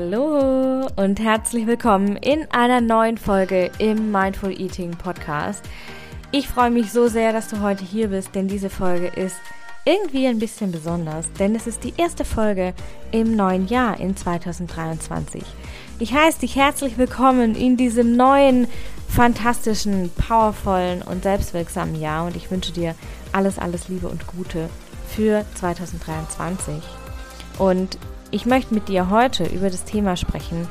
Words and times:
Hallo 0.00 0.86
und 0.94 1.18
herzlich 1.18 1.66
willkommen 1.66 2.14
in 2.18 2.48
einer 2.52 2.80
neuen 2.80 3.18
Folge 3.18 3.72
im 3.80 4.12
Mindful 4.12 4.52
Eating 4.52 4.92
Podcast. 4.92 5.64
Ich 6.30 6.46
freue 6.46 6.70
mich 6.70 6.92
so 6.92 7.08
sehr, 7.08 7.32
dass 7.32 7.48
du 7.48 7.60
heute 7.62 7.84
hier 7.84 8.06
bist, 8.06 8.32
denn 8.36 8.46
diese 8.46 8.70
Folge 8.70 9.08
ist 9.08 9.34
irgendwie 9.84 10.28
ein 10.28 10.38
bisschen 10.38 10.70
besonders, 10.70 11.32
denn 11.32 11.56
es 11.56 11.66
ist 11.66 11.82
die 11.82 11.94
erste 11.96 12.24
Folge 12.24 12.74
im 13.10 13.34
neuen 13.34 13.66
Jahr 13.66 13.98
in 13.98 14.16
2023. 14.16 15.42
Ich 15.98 16.14
heiße 16.14 16.38
dich 16.40 16.54
herzlich 16.54 16.96
willkommen 16.96 17.56
in 17.56 17.76
diesem 17.76 18.14
neuen, 18.16 18.68
fantastischen, 19.08 20.12
powervollen 20.28 21.02
und 21.02 21.24
selbstwirksamen 21.24 22.00
Jahr 22.00 22.24
und 22.26 22.36
ich 22.36 22.52
wünsche 22.52 22.72
dir 22.72 22.94
alles, 23.32 23.58
alles 23.58 23.88
Liebe 23.88 24.06
und 24.06 24.28
Gute 24.28 24.70
für 25.08 25.44
2023. 25.56 26.84
Und 27.58 27.98
ich 28.30 28.46
möchte 28.46 28.74
mit 28.74 28.88
dir 28.88 29.10
heute 29.10 29.44
über 29.44 29.70
das 29.70 29.84
Thema 29.84 30.16
sprechen, 30.16 30.66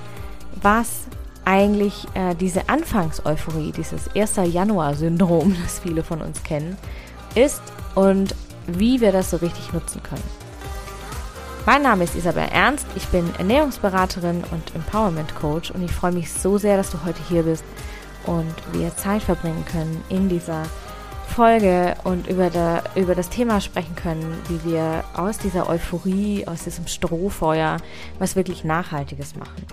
was 0.61 1.05
eigentlich 1.45 2.05
äh, 2.13 2.35
diese 2.35 2.70
Anfangseuphorie, 2.70 3.71
dieses 3.71 4.13
1. 4.15 4.53
Januar-Syndrom, 4.53 5.55
das 5.63 5.79
viele 5.79 6.03
von 6.03 6.21
uns 6.21 6.43
kennen, 6.43 6.77
ist 7.35 7.62
und 7.95 8.35
wie 8.67 8.99
wir 9.01 9.12
das 9.12 9.31
so 9.31 9.38
richtig 9.38 9.71
nutzen 9.73 10.03
können. 10.03 10.23
Mein 11.65 11.81
Name 11.81 12.05
ist 12.05 12.15
Isabel 12.15 12.48
Ernst, 12.51 12.85
ich 12.95 13.05
bin 13.07 13.29
Ernährungsberaterin 13.38 14.43
und 14.51 14.76
Empowerment 14.76 15.35
Coach 15.35 15.71
und 15.71 15.84
ich 15.84 15.91
freue 15.91 16.13
mich 16.13 16.31
so 16.31 16.57
sehr, 16.57 16.77
dass 16.77 16.91
du 16.91 17.03
heute 17.05 17.20
hier 17.27 17.43
bist 17.43 17.63
und 18.26 18.53
wir 18.71 18.95
Zeit 18.95 19.21
verbringen 19.21 19.65
können 19.65 20.03
in 20.09 20.29
dieser 20.29 20.63
Folge 21.27 21.95
und 22.04 22.27
über, 22.27 22.49
der, 22.49 22.84
über 22.95 23.13
das 23.13 23.30
Thema 23.30 23.62
sprechen 23.62 23.95
können, 23.95 24.34
wie 24.48 24.72
wir 24.72 25.04
aus 25.13 25.38
dieser 25.38 25.70
Euphorie, 25.70 26.48
aus 26.48 26.63
diesem 26.63 26.88
Strohfeuer 26.88 27.77
was 28.18 28.35
wirklich 28.35 28.63
Nachhaltiges 28.63 29.35
machen. 29.35 29.66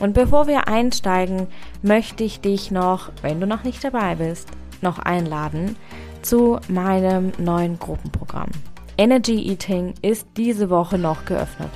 Und 0.00 0.12
bevor 0.12 0.46
wir 0.46 0.68
einsteigen, 0.68 1.46
möchte 1.82 2.22
ich 2.24 2.40
dich 2.40 2.70
noch, 2.70 3.10
wenn 3.22 3.40
du 3.40 3.46
noch 3.46 3.64
nicht 3.64 3.82
dabei 3.82 4.16
bist, 4.16 4.48
noch 4.82 4.98
einladen 4.98 5.76
zu 6.20 6.58
meinem 6.68 7.32
neuen 7.38 7.78
Gruppenprogramm. 7.78 8.50
Energy 8.98 9.50
Eating 9.50 9.94
ist 10.02 10.26
diese 10.36 10.68
Woche 10.70 10.98
noch 10.98 11.24
geöffnet. 11.24 11.70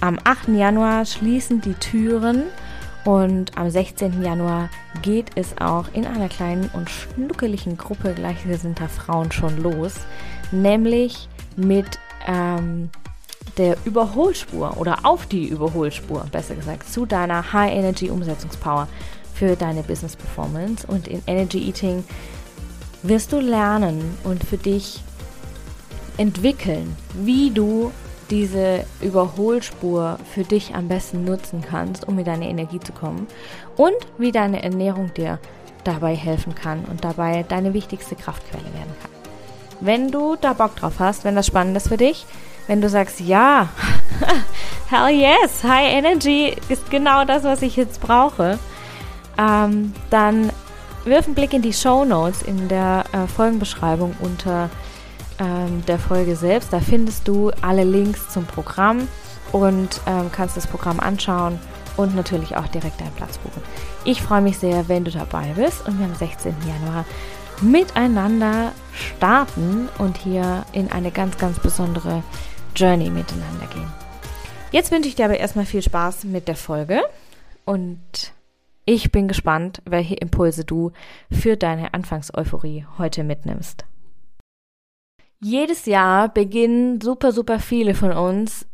Am 0.00 0.18
8. 0.22 0.48
Januar 0.48 1.04
schließen 1.04 1.60
die 1.60 1.74
Türen 1.74 2.44
und 3.04 3.56
am 3.56 3.70
16. 3.70 4.22
Januar 4.22 4.68
geht 5.02 5.30
es 5.34 5.56
auch 5.58 5.86
in 5.92 6.06
einer 6.06 6.28
kleinen 6.28 6.68
und 6.72 6.90
schnuckeligen 6.90 7.76
Gruppe 7.76 8.14
gleichgesinnter 8.14 8.88
Frauen 8.88 9.32
schon 9.32 9.56
los, 9.62 9.94
nämlich 10.50 11.28
mit 11.56 11.98
ähm, 12.26 12.90
der 13.56 13.76
Überholspur 13.84 14.76
oder 14.76 14.98
auf 15.04 15.26
die 15.26 15.48
Überholspur, 15.48 16.26
besser 16.30 16.54
gesagt, 16.54 16.90
zu 16.90 17.06
deiner 17.06 17.52
High 17.52 17.72
Energy 17.72 18.10
Umsetzungspower 18.10 18.88
für 19.34 19.56
deine 19.56 19.82
Business 19.82 20.16
Performance. 20.16 20.86
Und 20.86 21.08
in 21.08 21.22
Energy 21.26 21.58
Eating 21.68 22.04
wirst 23.02 23.32
du 23.32 23.40
lernen 23.40 24.16
und 24.24 24.44
für 24.44 24.58
dich 24.58 25.00
entwickeln, 26.16 26.96
wie 27.14 27.50
du 27.50 27.92
diese 28.30 28.84
Überholspur 29.00 30.18
für 30.32 30.44
dich 30.44 30.74
am 30.74 30.88
besten 30.88 31.24
nutzen 31.24 31.62
kannst, 31.62 32.06
um 32.06 32.18
in 32.18 32.24
deine 32.24 32.48
Energie 32.48 32.80
zu 32.80 32.92
kommen 32.92 33.26
und 33.76 33.96
wie 34.18 34.32
deine 34.32 34.62
Ernährung 34.62 35.12
dir 35.14 35.38
dabei 35.84 36.14
helfen 36.14 36.54
kann 36.54 36.84
und 36.84 37.04
dabei 37.04 37.44
deine 37.48 37.72
wichtigste 37.74 38.16
Kraftquelle 38.16 38.64
werden 38.64 38.94
kann. 39.00 39.10
Wenn 39.80 40.10
du 40.10 40.36
da 40.36 40.52
Bock 40.52 40.76
drauf 40.76 40.94
hast, 40.98 41.24
wenn 41.24 41.36
das 41.36 41.46
spannend 41.46 41.76
ist 41.76 41.88
für 41.88 41.96
dich, 41.96 42.26
wenn 42.66 42.80
du 42.80 42.88
sagst, 42.88 43.20
ja, 43.20 43.68
hell 44.90 45.08
yes, 45.08 45.64
High 45.64 45.94
Energy 45.94 46.54
ist 46.68 46.90
genau 46.90 47.24
das, 47.24 47.44
was 47.44 47.62
ich 47.62 47.76
jetzt 47.76 48.00
brauche, 48.00 48.58
ähm, 49.38 49.94
dann 50.10 50.50
wirf 51.04 51.26
einen 51.26 51.34
Blick 51.34 51.54
in 51.54 51.62
die 51.62 51.72
Show 51.72 52.04
Notes 52.04 52.42
in 52.42 52.68
der 52.68 53.04
äh, 53.12 53.26
Folgenbeschreibung 53.26 54.14
unter 54.20 54.68
ähm, 55.38 55.84
der 55.86 55.98
Folge 55.98 56.36
selbst. 56.36 56.72
Da 56.72 56.80
findest 56.80 57.28
du 57.28 57.50
alle 57.62 57.84
Links 57.84 58.28
zum 58.28 58.44
Programm 58.46 59.08
und 59.52 60.00
ähm, 60.06 60.30
kannst 60.32 60.56
das 60.56 60.66
Programm 60.66 61.00
anschauen 61.00 61.58
und 61.96 62.14
natürlich 62.14 62.56
auch 62.56 62.68
direkt 62.68 63.00
deinen 63.00 63.12
Platz 63.12 63.38
buchen. 63.38 63.62
Ich 64.04 64.22
freue 64.22 64.40
mich 64.40 64.58
sehr, 64.58 64.88
wenn 64.88 65.04
du 65.04 65.10
dabei 65.10 65.52
bist 65.56 65.86
und 65.86 65.98
wir 65.98 66.06
am 66.06 66.14
16. 66.14 66.54
Januar 66.66 67.04
miteinander 67.60 68.72
starten 68.92 69.88
und 69.98 70.16
hier 70.16 70.64
in 70.72 70.90
eine 70.92 71.10
ganz, 71.10 71.38
ganz 71.38 71.58
besondere 71.58 72.22
Journey 72.74 73.10
miteinander 73.10 73.66
gehen. 73.66 73.92
Jetzt 74.70 74.92
wünsche 74.92 75.08
ich 75.08 75.16
dir 75.16 75.24
aber 75.24 75.38
erstmal 75.38 75.66
viel 75.66 75.82
Spaß 75.82 76.24
mit 76.24 76.46
der 76.46 76.56
Folge 76.56 77.00
und 77.64 77.98
ich 78.84 79.10
bin 79.12 79.28
gespannt, 79.28 79.82
welche 79.84 80.14
Impulse 80.14 80.64
du 80.64 80.92
für 81.30 81.56
deine 81.56 81.94
Anfangseuphorie 81.94 82.86
heute 82.96 83.24
mitnimmst. 83.24 83.84
Jedes 85.40 85.86
Jahr 85.86 86.28
beginnen 86.28 87.00
super, 87.00 87.30
super 87.30 87.60
viele 87.60 87.94
von 87.94 88.10
uns, 88.10 88.66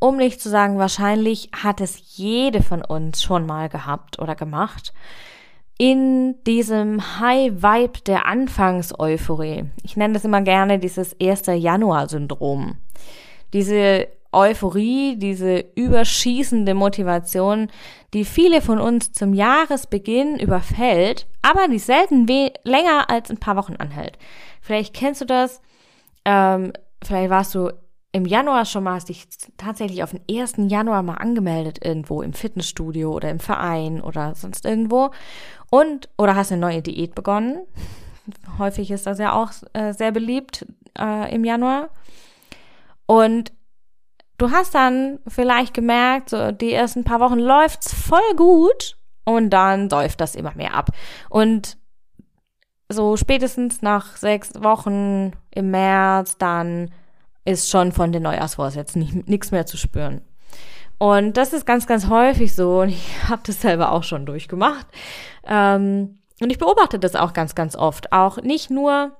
um 0.00 0.16
nicht 0.16 0.40
zu 0.40 0.48
sagen, 0.48 0.78
wahrscheinlich 0.78 1.50
hat 1.52 1.80
es 1.80 2.16
jede 2.16 2.60
von 2.60 2.84
uns 2.84 3.22
schon 3.22 3.46
mal 3.46 3.68
gehabt 3.68 4.18
oder 4.18 4.34
gemacht, 4.34 4.92
in 5.78 6.42
diesem 6.44 7.20
High 7.20 7.62
Vibe 7.62 8.00
der 8.04 8.26
Anfangseuphorie. 8.26 9.66
Ich 9.84 9.96
nenne 9.96 10.14
das 10.14 10.24
immer 10.24 10.42
gerne 10.42 10.80
dieses 10.80 11.14
1. 11.20 11.44
Januar-Syndrom. 11.46 12.78
Diese 13.52 14.08
Euphorie, 14.32 15.16
diese 15.16 15.64
überschießende 15.76 16.74
Motivation, 16.74 17.68
die 18.12 18.24
viele 18.24 18.60
von 18.60 18.80
uns 18.80 19.12
zum 19.12 19.34
Jahresbeginn 19.34 20.38
überfällt, 20.38 21.26
aber 21.42 21.68
die 21.68 21.78
selten 21.78 22.26
länger 22.64 23.08
als 23.08 23.30
ein 23.30 23.38
paar 23.38 23.56
Wochen 23.56 23.76
anhält. 23.76 24.18
Vielleicht 24.60 24.94
kennst 24.94 25.20
du 25.20 25.26
das, 25.26 25.60
ähm, 26.24 26.72
vielleicht 27.02 27.30
warst 27.30 27.54
du 27.54 27.70
im 28.12 28.26
Januar 28.26 28.66
schon 28.66 28.84
mal, 28.84 28.94
hast 28.94 29.08
dich 29.08 29.26
tatsächlich 29.56 30.02
auf 30.02 30.10
den 30.10 30.20
1. 30.30 30.54
Januar 30.68 31.02
mal 31.02 31.14
angemeldet 31.14 31.84
irgendwo 31.84 32.20
im 32.20 32.34
Fitnessstudio 32.34 33.10
oder 33.10 33.30
im 33.30 33.40
Verein 33.40 34.02
oder 34.02 34.34
sonst 34.34 34.66
irgendwo 34.66 35.10
und 35.70 36.10
oder 36.18 36.36
hast 36.36 36.52
eine 36.52 36.60
neue 36.60 36.82
Diät 36.82 37.14
begonnen. 37.14 37.66
Häufig 38.58 38.90
ist 38.90 39.06
das 39.06 39.18
ja 39.18 39.32
auch 39.32 39.50
äh, 39.72 39.92
sehr 39.94 40.12
beliebt 40.12 40.66
äh, 40.98 41.34
im 41.34 41.44
Januar. 41.44 41.88
Und 43.06 43.52
du 44.36 44.50
hast 44.50 44.74
dann 44.74 45.18
vielleicht 45.26 45.72
gemerkt, 45.72 46.28
so 46.28 46.52
die 46.52 46.72
ersten 46.72 47.04
paar 47.04 47.20
Wochen 47.20 47.38
läuft's 47.38 47.94
voll 47.94 48.20
gut 48.36 48.98
und 49.24 49.50
dann 49.50 49.88
läuft 49.88 50.20
das 50.20 50.34
immer 50.34 50.54
mehr 50.54 50.74
ab. 50.74 50.90
Und 51.30 51.78
so 52.92 53.16
spätestens 53.16 53.82
nach 53.82 54.16
sechs 54.16 54.50
Wochen 54.62 55.32
im 55.50 55.70
März, 55.70 56.38
dann 56.38 56.90
ist 57.44 57.70
schon 57.70 57.92
von 57.92 58.12
den 58.12 58.22
Neujahrsvorsätzen 58.22 59.24
nichts 59.26 59.50
mehr 59.50 59.66
zu 59.66 59.76
spüren. 59.76 60.22
Und 60.98 61.36
das 61.36 61.52
ist 61.52 61.66
ganz, 61.66 61.86
ganz 61.86 62.08
häufig 62.08 62.54
so 62.54 62.82
und 62.82 62.90
ich 62.90 63.08
habe 63.28 63.42
das 63.44 63.60
selber 63.60 63.92
auch 63.92 64.04
schon 64.04 64.26
durchgemacht. 64.26 64.86
Ähm, 65.44 66.18
und 66.40 66.50
ich 66.50 66.58
beobachte 66.58 66.98
das 66.98 67.16
auch 67.16 67.32
ganz, 67.32 67.54
ganz 67.54 67.76
oft. 67.76 68.12
Auch 68.12 68.38
nicht 68.38 68.70
nur 68.70 69.12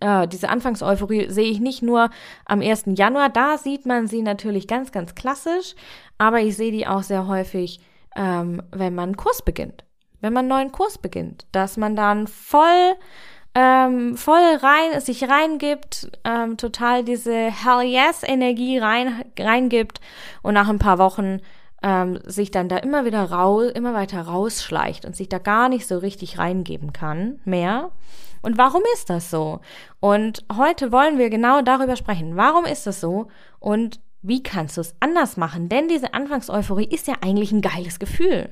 äh, 0.00 0.28
diese 0.28 0.48
Anfangseuphorie 0.48 1.30
sehe 1.30 1.50
ich 1.50 1.60
nicht 1.60 1.82
nur 1.82 2.10
am 2.44 2.60
1. 2.60 2.84
Januar, 2.96 3.30
da 3.30 3.58
sieht 3.58 3.86
man 3.86 4.06
sie 4.06 4.22
natürlich 4.22 4.66
ganz, 4.66 4.92
ganz 4.92 5.14
klassisch, 5.14 5.74
aber 6.18 6.40
ich 6.40 6.56
sehe 6.56 6.72
die 6.72 6.86
auch 6.86 7.02
sehr 7.02 7.26
häufig, 7.26 7.80
ähm, 8.16 8.62
wenn 8.70 8.94
man 8.94 9.10
einen 9.10 9.16
Kurs 9.16 9.42
beginnt 9.42 9.83
wenn 10.24 10.32
man 10.32 10.50
einen 10.50 10.58
neuen 10.58 10.72
Kurs 10.72 10.96
beginnt, 10.96 11.46
dass 11.52 11.76
man 11.76 11.94
dann 11.96 12.26
voll 12.26 12.94
ähm, 13.54 14.16
voll 14.16 14.56
rein, 14.62 15.00
sich 15.00 15.28
reingibt, 15.28 16.10
ähm, 16.24 16.56
total 16.56 17.04
diese 17.04 17.34
Hell 17.34 17.82
yes 17.82 18.22
Energie 18.24 18.78
rein, 18.78 19.24
reingibt 19.38 20.00
und 20.42 20.54
nach 20.54 20.68
ein 20.68 20.78
paar 20.78 20.98
Wochen 20.98 21.40
ähm, 21.82 22.18
sich 22.24 22.50
dann 22.50 22.70
da 22.70 22.78
immer 22.78 23.04
wieder 23.04 23.30
raus, 23.30 23.70
immer 23.74 23.92
weiter 23.92 24.22
rausschleicht 24.22 25.04
und 25.04 25.14
sich 25.14 25.28
da 25.28 25.38
gar 25.38 25.68
nicht 25.68 25.86
so 25.86 25.98
richtig 25.98 26.38
reingeben 26.38 26.94
kann 26.94 27.38
mehr. 27.44 27.90
Und 28.40 28.56
warum 28.56 28.82
ist 28.94 29.10
das 29.10 29.30
so? 29.30 29.60
Und 30.00 30.42
heute 30.56 30.90
wollen 30.90 31.18
wir 31.18 31.28
genau 31.28 31.60
darüber 31.60 31.96
sprechen. 31.96 32.36
Warum 32.36 32.64
ist 32.64 32.86
das 32.86 33.00
so? 33.00 33.28
Und 33.60 34.00
wie 34.22 34.42
kannst 34.42 34.78
du 34.78 34.80
es 34.80 34.94
anders 35.00 35.36
machen? 35.36 35.68
Denn 35.68 35.86
diese 35.86 36.14
Anfangseuphorie 36.14 36.86
ist 36.86 37.06
ja 37.06 37.14
eigentlich 37.20 37.52
ein 37.52 37.60
geiles 37.60 37.98
Gefühl. 37.98 38.48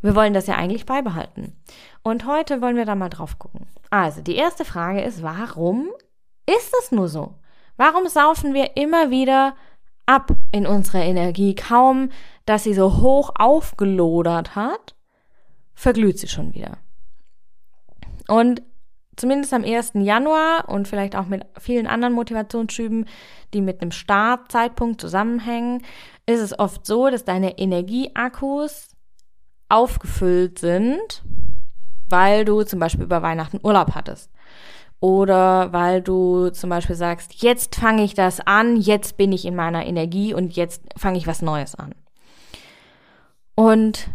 Wir 0.00 0.14
wollen 0.14 0.34
das 0.34 0.46
ja 0.46 0.54
eigentlich 0.54 0.86
beibehalten. 0.86 1.56
Und 2.02 2.26
heute 2.26 2.62
wollen 2.62 2.76
wir 2.76 2.84
da 2.84 2.94
mal 2.94 3.08
drauf 3.08 3.38
gucken. 3.38 3.66
Also, 3.90 4.20
die 4.20 4.36
erste 4.36 4.64
Frage 4.64 5.00
ist, 5.02 5.22
warum 5.22 5.88
ist 6.46 6.72
es 6.80 6.92
nur 6.92 7.08
so? 7.08 7.34
Warum 7.76 8.06
saufen 8.08 8.54
wir 8.54 8.76
immer 8.76 9.10
wieder 9.10 9.54
ab 10.06 10.30
in 10.52 10.66
unserer 10.66 11.02
Energie? 11.02 11.54
Kaum, 11.54 12.10
dass 12.46 12.64
sie 12.64 12.74
so 12.74 12.98
hoch 12.98 13.32
aufgelodert 13.36 14.56
hat, 14.56 14.94
verglüht 15.74 16.18
sie 16.18 16.28
schon 16.28 16.54
wieder. 16.54 16.78
Und 18.28 18.62
zumindest 19.16 19.52
am 19.52 19.64
1. 19.64 19.92
Januar 19.94 20.68
und 20.68 20.88
vielleicht 20.88 21.16
auch 21.16 21.26
mit 21.26 21.44
vielen 21.58 21.86
anderen 21.86 22.14
Motivationsschüben, 22.14 23.06
die 23.52 23.60
mit 23.60 23.80
einem 23.80 23.90
Startzeitpunkt 23.90 25.00
zusammenhängen, 25.00 25.82
ist 26.26 26.40
es 26.40 26.58
oft 26.58 26.86
so, 26.86 27.10
dass 27.10 27.24
deine 27.24 27.58
Energieakkus 27.58 28.87
aufgefüllt 29.68 30.58
sind, 30.58 31.22
weil 32.08 32.44
du 32.44 32.62
zum 32.62 32.80
Beispiel 32.80 33.04
über 33.04 33.22
Weihnachten 33.22 33.60
Urlaub 33.62 33.94
hattest. 33.94 34.30
Oder 35.00 35.72
weil 35.72 36.02
du 36.02 36.50
zum 36.50 36.70
Beispiel 36.70 36.96
sagst, 36.96 37.42
jetzt 37.42 37.76
fange 37.76 38.02
ich 38.02 38.14
das 38.14 38.40
an, 38.40 38.76
jetzt 38.76 39.16
bin 39.16 39.30
ich 39.30 39.44
in 39.44 39.54
meiner 39.54 39.86
Energie 39.86 40.34
und 40.34 40.56
jetzt 40.56 40.82
fange 40.96 41.18
ich 41.18 41.26
was 41.26 41.40
Neues 41.40 41.76
an. 41.76 41.94
Und 43.54 44.08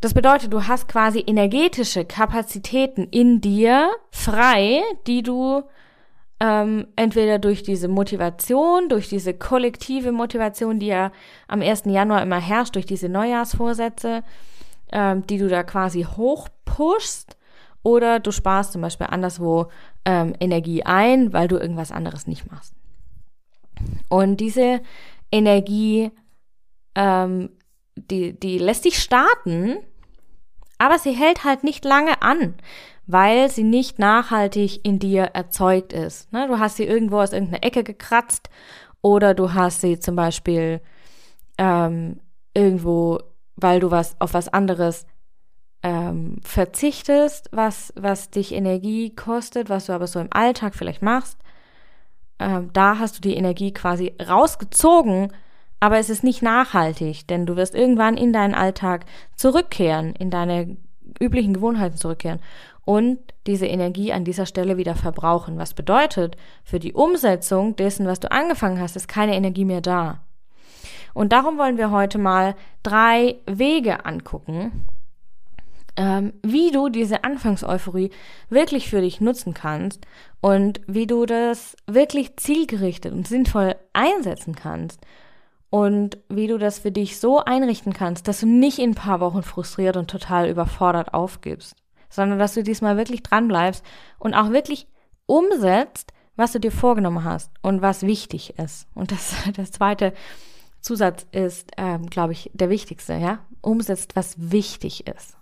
das 0.00 0.14
bedeutet, 0.14 0.52
du 0.52 0.66
hast 0.66 0.88
quasi 0.88 1.20
energetische 1.26 2.04
Kapazitäten 2.04 3.04
in 3.04 3.40
dir 3.40 3.90
frei, 4.10 4.82
die 5.06 5.22
du 5.22 5.62
ähm, 6.40 6.88
entweder 6.96 7.38
durch 7.38 7.62
diese 7.62 7.88
Motivation, 7.88 8.88
durch 8.88 9.08
diese 9.08 9.32
kollektive 9.32 10.12
Motivation, 10.12 10.78
die 10.78 10.88
ja 10.88 11.12
am 11.48 11.62
1. 11.62 11.84
Januar 11.86 12.22
immer 12.22 12.40
herrscht, 12.40 12.74
durch 12.74 12.86
diese 12.86 13.08
Neujahrsvorsätze, 13.08 14.22
ähm, 14.92 15.26
die 15.26 15.38
du 15.38 15.48
da 15.48 15.62
quasi 15.62 16.02
hochpushst, 16.04 17.36
oder 17.84 18.18
du 18.18 18.32
sparst 18.32 18.72
zum 18.72 18.80
Beispiel 18.80 19.06
anderswo 19.08 19.66
ähm, 20.04 20.34
Energie 20.40 20.82
ein, 20.82 21.32
weil 21.32 21.46
du 21.46 21.58
irgendwas 21.58 21.92
anderes 21.92 22.26
nicht 22.26 22.50
machst. 22.50 22.74
Und 24.08 24.38
diese 24.38 24.80
Energie, 25.30 26.10
ähm, 26.94 27.50
die, 27.94 28.38
die 28.38 28.58
lässt 28.58 28.84
sich 28.84 28.98
starten, 28.98 29.76
aber 30.78 30.98
sie 30.98 31.12
hält 31.12 31.44
halt 31.44 31.62
nicht 31.62 31.84
lange 31.84 32.22
an, 32.22 32.54
weil 33.06 33.50
sie 33.50 33.64
nicht 33.64 33.98
nachhaltig 33.98 34.84
in 34.84 34.98
dir 34.98 35.24
erzeugt 35.34 35.92
ist. 35.92 36.32
Ne? 36.32 36.48
Du 36.48 36.58
hast 36.58 36.76
sie 36.76 36.84
irgendwo 36.84 37.20
aus 37.20 37.32
irgendeiner 37.32 37.64
Ecke 37.64 37.84
gekratzt 37.84 38.48
oder 39.02 39.34
du 39.34 39.52
hast 39.52 39.82
sie 39.82 39.98
zum 39.98 40.16
Beispiel 40.16 40.80
ähm, 41.58 42.20
irgendwo, 42.54 43.20
weil 43.56 43.80
du 43.80 43.90
was 43.90 44.20
auf 44.20 44.34
was 44.34 44.48
anderes 44.48 45.06
ähm, 45.82 46.40
verzichtest, 46.42 47.48
was, 47.52 47.92
was 47.96 48.30
dich 48.30 48.52
Energie 48.52 49.14
kostet, 49.14 49.68
was 49.68 49.86
du 49.86 49.92
aber 49.92 50.06
so 50.06 50.18
im 50.18 50.32
Alltag 50.32 50.74
vielleicht 50.74 51.02
machst, 51.02 51.38
ähm, 52.38 52.70
da 52.72 52.98
hast 52.98 53.16
du 53.16 53.20
die 53.20 53.36
Energie 53.36 53.72
quasi 53.72 54.14
rausgezogen, 54.26 55.32
aber 55.80 55.98
es 55.98 56.08
ist 56.08 56.24
nicht 56.24 56.42
nachhaltig, 56.42 57.26
denn 57.28 57.46
du 57.46 57.56
wirst 57.56 57.74
irgendwann 57.74 58.16
in 58.16 58.32
deinen 58.32 58.54
Alltag 58.54 59.04
zurückkehren, 59.36 60.14
in 60.14 60.30
deine 60.30 60.76
üblichen 61.20 61.52
Gewohnheiten 61.52 61.96
zurückkehren 61.96 62.40
und 62.84 63.18
diese 63.46 63.66
Energie 63.66 64.12
an 64.12 64.24
dieser 64.24 64.46
Stelle 64.46 64.76
wieder 64.76 64.94
verbrauchen. 64.94 65.58
Was 65.58 65.74
bedeutet, 65.74 66.36
für 66.64 66.78
die 66.78 66.92
Umsetzung 66.94 67.76
dessen, 67.76 68.06
was 68.06 68.20
du 68.20 68.30
angefangen 68.30 68.80
hast, 68.80 68.96
ist 68.96 69.08
keine 69.08 69.34
Energie 69.34 69.64
mehr 69.64 69.80
da. 69.80 70.22
Und 71.14 71.32
darum 71.32 71.56
wollen 71.56 71.78
wir 71.78 71.90
heute 71.90 72.18
mal 72.18 72.54
drei 72.82 73.36
Wege 73.46 74.04
angucken, 74.04 74.84
ähm, 75.96 76.32
wie 76.42 76.72
du 76.72 76.88
diese 76.88 77.22
Anfangseuphorie 77.22 78.10
wirklich 78.50 78.90
für 78.90 79.00
dich 79.00 79.20
nutzen 79.20 79.54
kannst 79.54 80.06
und 80.40 80.80
wie 80.86 81.06
du 81.06 81.24
das 81.24 81.76
wirklich 81.86 82.36
zielgerichtet 82.36 83.12
und 83.12 83.28
sinnvoll 83.28 83.76
einsetzen 83.92 84.56
kannst 84.56 85.00
und 85.70 86.18
wie 86.28 86.48
du 86.48 86.58
das 86.58 86.80
für 86.80 86.90
dich 86.90 87.20
so 87.20 87.38
einrichten 87.38 87.92
kannst, 87.92 88.26
dass 88.26 88.40
du 88.40 88.46
nicht 88.46 88.80
in 88.80 88.90
ein 88.90 88.94
paar 88.94 89.20
Wochen 89.20 89.44
frustriert 89.44 89.96
und 89.96 90.10
total 90.10 90.48
überfordert 90.48 91.14
aufgibst, 91.14 91.76
sondern 92.10 92.40
dass 92.40 92.54
du 92.54 92.64
diesmal 92.64 92.96
wirklich 92.96 93.22
dran 93.22 93.46
bleibst 93.46 93.84
und 94.18 94.34
auch 94.34 94.50
wirklich 94.50 94.88
umsetzt, 95.26 96.12
was 96.36 96.52
du 96.52 96.58
dir 96.58 96.72
vorgenommen 96.72 97.22
hast 97.22 97.52
und 97.62 97.82
was 97.82 98.02
wichtig 98.02 98.58
ist. 98.58 98.88
Und 98.94 99.12
das, 99.12 99.34
das 99.56 99.70
zweite 99.70 100.12
Zusatz 100.84 101.26
ist, 101.32 101.70
ähm, 101.78 102.06
glaube 102.06 102.34
ich, 102.34 102.50
der 102.52 102.68
wichtigste, 102.68 103.14
ja? 103.14 103.38
Umsetzt, 103.62 104.16
was 104.16 104.34
wichtig 104.36 105.06
ist. 105.06 105.38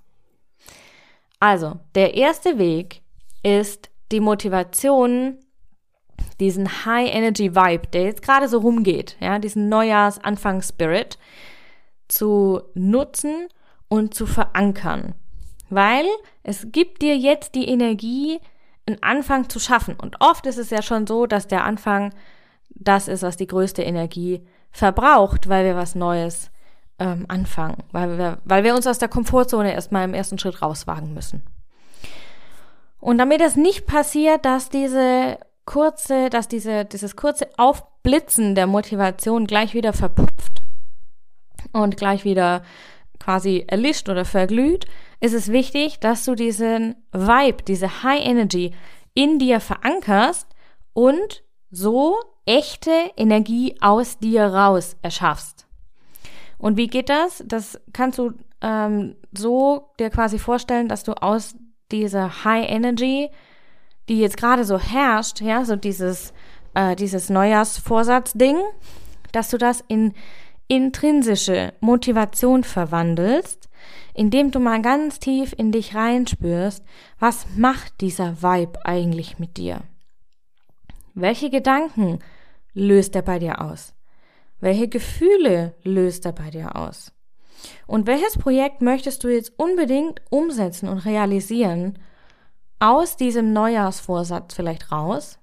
Also, 1.40 1.80
der 1.96 2.14
erste 2.14 2.58
Weg 2.58 3.02
ist 3.42 3.90
die 4.12 4.20
Motivation, 4.20 5.38
diesen 6.38 6.86
High 6.86 7.12
Energy 7.12 7.56
Vibe, 7.56 7.88
der 7.88 8.04
jetzt 8.04 8.22
gerade 8.22 8.46
so 8.46 8.58
rumgeht, 8.58 9.16
ja, 9.18 9.40
diesen 9.40 9.68
Neujahrs-Anfangs-Spirit 9.68 11.18
zu 12.06 12.62
nutzen 12.74 13.48
und 13.88 14.14
zu 14.14 14.26
verankern. 14.26 15.14
Weil 15.70 16.06
es 16.44 16.68
gibt 16.70 17.02
dir 17.02 17.16
jetzt 17.16 17.56
die 17.56 17.66
Energie, 17.66 18.38
einen 18.86 19.02
Anfang 19.02 19.48
zu 19.48 19.58
schaffen. 19.58 19.96
Und 19.96 20.20
oft 20.20 20.46
ist 20.46 20.58
es 20.58 20.70
ja 20.70 20.82
schon 20.82 21.08
so, 21.08 21.26
dass 21.26 21.48
der 21.48 21.64
Anfang 21.64 22.14
das 22.70 23.08
ist, 23.08 23.22
was 23.22 23.36
die 23.36 23.48
größte 23.48 23.82
Energie 23.82 24.46
verbraucht, 24.72 25.48
weil 25.48 25.64
wir 25.64 25.76
was 25.76 25.94
Neues 25.94 26.50
ähm, 26.98 27.26
anfangen, 27.28 27.82
weil 27.92 28.18
wir, 28.18 28.38
weil 28.44 28.64
wir 28.64 28.74
uns 28.74 28.86
aus 28.86 28.98
der 28.98 29.08
Komfortzone 29.08 29.72
erstmal 29.72 30.04
im 30.04 30.14
ersten 30.14 30.38
Schritt 30.38 30.62
rauswagen 30.62 31.14
müssen. 31.14 31.42
Und 33.00 33.18
damit 33.18 33.40
es 33.40 33.56
nicht 33.56 33.86
passiert, 33.86 34.44
dass 34.44 34.68
diese 34.68 35.38
kurze, 35.64 36.30
dass 36.30 36.48
diese, 36.48 36.84
dieses 36.84 37.16
kurze 37.16 37.48
Aufblitzen 37.56 38.54
der 38.54 38.66
Motivation 38.66 39.46
gleich 39.46 39.74
wieder 39.74 39.92
verpufft 39.92 40.62
und 41.72 41.96
gleich 41.96 42.24
wieder 42.24 42.62
quasi 43.18 43.64
erlischt 43.66 44.08
oder 44.08 44.24
verglüht, 44.24 44.86
ist 45.20 45.34
es 45.34 45.50
wichtig, 45.50 46.00
dass 46.00 46.24
du 46.24 46.34
diesen 46.34 46.96
Vibe, 47.12 47.62
diese 47.62 48.02
High 48.02 48.24
Energy 48.24 48.74
in 49.14 49.38
dir 49.38 49.60
verankerst 49.60 50.48
und 50.92 51.42
so 51.72 52.20
echte 52.46 52.92
Energie 53.16 53.74
aus 53.80 54.18
dir 54.18 54.44
raus 54.44 54.96
erschaffst. 55.02 55.66
Und 56.58 56.76
wie 56.76 56.86
geht 56.86 57.08
das? 57.08 57.42
Das 57.46 57.80
kannst 57.92 58.18
du 58.18 58.34
ähm, 58.60 59.16
so 59.36 59.90
dir 59.98 60.10
quasi 60.10 60.38
vorstellen, 60.38 60.88
dass 60.88 61.02
du 61.02 61.20
aus 61.20 61.56
dieser 61.90 62.44
High 62.44 62.68
Energy, 62.70 63.30
die 64.08 64.20
jetzt 64.20 64.36
gerade 64.36 64.64
so 64.64 64.78
herrscht, 64.78 65.40
ja, 65.40 65.64
so 65.64 65.74
dieses, 65.74 66.32
äh, 66.74 66.94
dieses 66.94 67.30
Neujahrsvorsatz-Ding, 67.30 68.58
dass 69.32 69.50
du 69.50 69.58
das 69.58 69.82
in 69.88 70.12
intrinsische 70.68 71.72
Motivation 71.80 72.64
verwandelst, 72.64 73.68
indem 74.14 74.50
du 74.50 74.60
mal 74.60 74.80
ganz 74.82 75.18
tief 75.18 75.54
in 75.56 75.72
dich 75.72 75.94
reinspürst, 75.94 76.84
was 77.18 77.46
macht 77.56 78.00
dieser 78.00 78.42
Vibe 78.42 78.84
eigentlich 78.84 79.38
mit 79.38 79.56
dir? 79.56 79.82
Welche 81.14 81.50
Gedanken 81.50 82.20
löst 82.72 83.14
er 83.14 83.22
bei 83.22 83.38
dir 83.38 83.60
aus? 83.60 83.94
Welche 84.60 84.88
Gefühle 84.88 85.74
löst 85.82 86.24
er 86.24 86.32
bei 86.32 86.50
dir 86.50 86.76
aus? 86.76 87.12
Und 87.86 88.06
welches 88.06 88.38
Projekt 88.38 88.80
möchtest 88.80 89.22
du 89.24 89.28
jetzt 89.28 89.52
unbedingt 89.58 90.22
umsetzen 90.30 90.88
und 90.88 90.98
realisieren 90.98 91.98
aus 92.78 93.16
diesem 93.16 93.52
Neujahrsvorsatz 93.52 94.54
vielleicht 94.54 94.90
raus? 94.90 95.38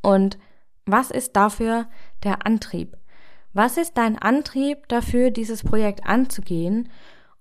Und 0.00 0.38
was 0.86 1.10
ist 1.10 1.36
dafür 1.36 1.88
der 2.22 2.46
Antrieb? 2.46 2.96
Was 3.52 3.76
ist 3.76 3.98
dein 3.98 4.18
Antrieb 4.18 4.88
dafür, 4.88 5.30
dieses 5.30 5.64
Projekt 5.64 6.06
anzugehen? 6.06 6.90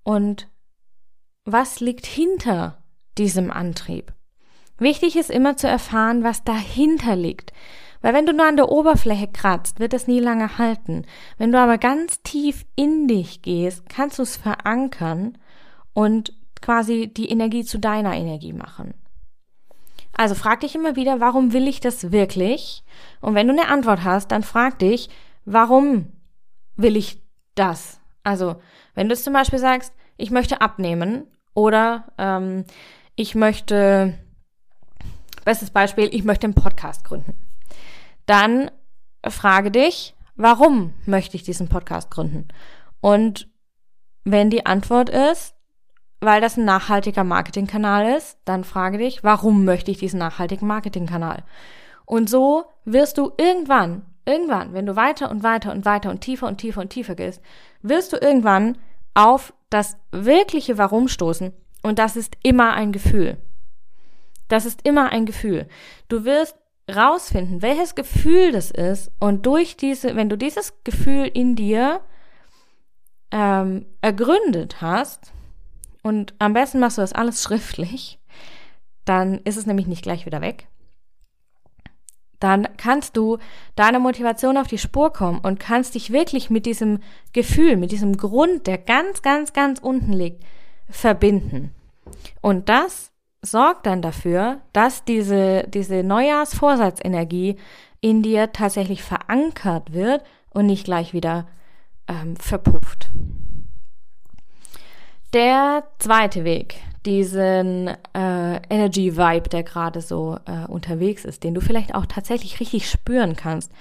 Und 0.03 0.49
was 1.45 1.79
liegt 1.79 2.05
hinter 2.05 2.83
diesem 3.17 3.51
Antrieb? 3.51 4.13
Wichtig 4.79 5.15
ist 5.15 5.29
immer 5.29 5.57
zu 5.57 5.67
erfahren, 5.67 6.23
was 6.23 6.43
dahinter 6.43 7.15
liegt. 7.15 7.51
Weil 8.01 8.13
wenn 8.13 8.25
du 8.25 8.33
nur 8.33 8.45
an 8.45 8.57
der 8.57 8.69
Oberfläche 8.69 9.27
kratzt, 9.27 9.79
wird 9.79 9.93
es 9.93 10.07
nie 10.07 10.19
lange 10.19 10.57
halten. 10.57 11.05
Wenn 11.37 11.51
du 11.51 11.59
aber 11.59 11.77
ganz 11.77 12.21
tief 12.21 12.65
in 12.75 13.07
dich 13.07 13.41
gehst, 13.41 13.89
kannst 13.89 14.19
du 14.19 14.23
es 14.23 14.37
verankern 14.37 15.37
und 15.93 16.33
quasi 16.61 17.11
die 17.11 17.29
Energie 17.29 17.63
zu 17.63 17.79
deiner 17.79 18.15
Energie 18.15 18.53
machen. 18.53 18.93
Also 20.13 20.35
frag 20.35 20.61
dich 20.61 20.73
immer 20.75 20.95
wieder, 20.95 21.19
warum 21.19 21.53
will 21.53 21.67
ich 21.67 21.79
das 21.79 22.11
wirklich? 22.11 22.83
Und 23.21 23.35
wenn 23.35 23.47
du 23.47 23.53
eine 23.53 23.67
Antwort 23.67 24.03
hast, 24.03 24.31
dann 24.31 24.43
frag 24.43 24.79
dich, 24.79 25.09
warum 25.45 26.07
will 26.75 26.97
ich 26.97 27.21
das? 27.55 27.99
Also, 28.23 28.55
wenn 28.95 29.09
du 29.09 29.15
zum 29.15 29.33
Beispiel 29.33 29.59
sagst, 29.59 29.93
ich 30.17 30.31
möchte 30.31 30.59
abnehmen 30.59 31.27
oder 31.53 32.05
ähm, 32.17 32.65
ich 33.15 33.35
möchte, 33.35 34.17
bestes 35.47 35.71
Beispiel, 35.71 36.09
ich 36.11 36.23
möchte 36.23 36.45
einen 36.45 36.53
Podcast 36.53 37.03
gründen 37.03 37.33
dann 38.27 38.69
frage 39.27 39.71
dich, 39.71 40.15
warum 40.35 40.93
möchte 41.05 41.35
ich 41.35 41.43
diesen 41.43 41.69
Podcast 41.69 42.11
gründen? 42.11 42.47
Und 43.01 43.49
wenn 44.23 44.51
die 44.51 44.67
Antwort 44.67 45.09
ist, 45.09 45.55
weil 46.19 46.41
das 46.41 46.57
ein 46.57 46.65
nachhaltiger 46.65 47.23
Marketingkanal 47.23 48.15
ist, 48.15 48.37
dann 48.45 48.63
frage 48.63 48.99
dich, 48.99 49.23
warum 49.23 49.65
möchte 49.65 49.91
ich 49.91 49.97
diesen 49.97 50.19
nachhaltigen 50.19 50.67
Marketingkanal? 50.67 51.43
Und 52.05 52.29
so 52.29 52.65
wirst 52.85 53.17
du 53.17 53.31
irgendwann, 53.37 54.05
irgendwann, 54.25 54.73
wenn 54.73 54.85
du 54.85 54.95
weiter 54.95 55.31
und 55.31 55.43
weiter 55.43 55.71
und 55.71 55.85
weiter 55.85 56.09
und 56.09 56.21
tiefer 56.21 56.47
und 56.47 56.57
tiefer 56.57 56.81
und 56.81 56.89
tiefer 56.89 57.15
gehst, 57.15 57.41
wirst 57.81 58.13
du 58.13 58.17
irgendwann 58.17 58.77
auf 59.13 59.53
das 59.69 59.97
wirkliche 60.11 60.77
Warum 60.77 61.07
stoßen. 61.07 61.53
Und 61.83 61.99
das 61.99 62.15
ist 62.15 62.35
immer 62.43 62.73
ein 62.73 62.91
Gefühl. 62.91 63.37
Das 64.47 64.65
ist 64.65 64.85
immer 64.87 65.11
ein 65.11 65.25
Gefühl. 65.25 65.67
Du 66.07 66.25
wirst 66.25 66.55
rausfinden, 66.93 67.61
welches 67.61 67.95
Gefühl 67.95 68.51
das 68.51 68.71
ist 68.71 69.11
und 69.19 69.45
durch 69.45 69.75
diese, 69.75 70.15
wenn 70.15 70.29
du 70.29 70.37
dieses 70.37 70.73
Gefühl 70.83 71.29
in 71.33 71.55
dir 71.55 72.01
ähm, 73.31 73.85
ergründet 74.01 74.81
hast 74.81 75.33
und 76.01 76.33
am 76.39 76.53
besten 76.53 76.79
machst 76.79 76.97
du 76.97 77.01
das 77.01 77.13
alles 77.13 77.43
schriftlich, 77.43 78.19
dann 79.03 79.39
ist 79.39 79.57
es 79.57 79.65
nämlich 79.65 79.87
nicht 79.87 80.03
gleich 80.03 80.25
wieder 80.25 80.41
weg. 80.41 80.67
Dann 82.39 82.67
kannst 82.77 83.17
du 83.17 83.39
deiner 83.75 83.99
Motivation 83.99 84.57
auf 84.57 84.67
die 84.67 84.77
Spur 84.77 85.11
kommen 85.11 85.39
und 85.39 85.59
kannst 85.59 85.95
dich 85.95 86.11
wirklich 86.13 86.49
mit 86.49 86.67
diesem 86.67 86.99
Gefühl, 87.33 87.77
mit 87.77 87.91
diesem 87.91 88.15
Grund, 88.15 88.67
der 88.67 88.77
ganz, 88.77 89.23
ganz, 89.23 89.53
ganz 89.53 89.79
unten 89.79 90.13
liegt, 90.13 90.43
verbinden. 90.87 91.73
Und 92.41 92.69
das 92.69 93.11
sorgt 93.41 93.85
dann 93.85 94.01
dafür, 94.01 94.61
dass 94.73 95.05
diese, 95.05 95.63
diese 95.67 96.03
Neujahrsvorsatzenergie 96.03 97.57
in 98.01 98.21
dir 98.21 98.51
tatsächlich 98.51 99.03
verankert 99.03 99.93
wird 99.93 100.23
und 100.49 100.65
nicht 100.65 100.85
gleich 100.85 101.13
wieder 101.13 101.47
ähm, 102.07 102.35
verpufft. 102.35 103.09
Der 105.33 105.83
zweite 105.99 106.43
Weg, 106.43 106.79
diesen 107.05 107.89
äh, 108.13 108.61
Energy 108.69 109.17
Vibe, 109.17 109.49
der 109.49 109.63
gerade 109.63 110.01
so 110.01 110.37
äh, 110.45 110.65
unterwegs 110.67 111.25
ist, 111.25 111.43
den 111.43 111.53
du 111.53 111.61
vielleicht 111.61 111.95
auch 111.95 112.05
tatsächlich 112.05 112.59
richtig 112.59 112.89
spüren 112.89 113.35
kannst, 113.35 113.71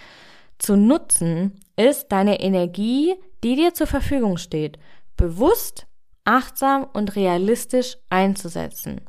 zu 0.58 0.76
nutzen, 0.76 1.60
ist 1.76 2.10
deine 2.10 2.40
Energie, 2.40 3.14
die 3.44 3.56
dir 3.56 3.74
zur 3.74 3.86
Verfügung 3.86 4.38
steht, 4.38 4.78
bewusst, 5.16 5.86
achtsam 6.24 6.86
und 6.92 7.14
realistisch 7.14 7.96
einzusetzen. 8.10 9.02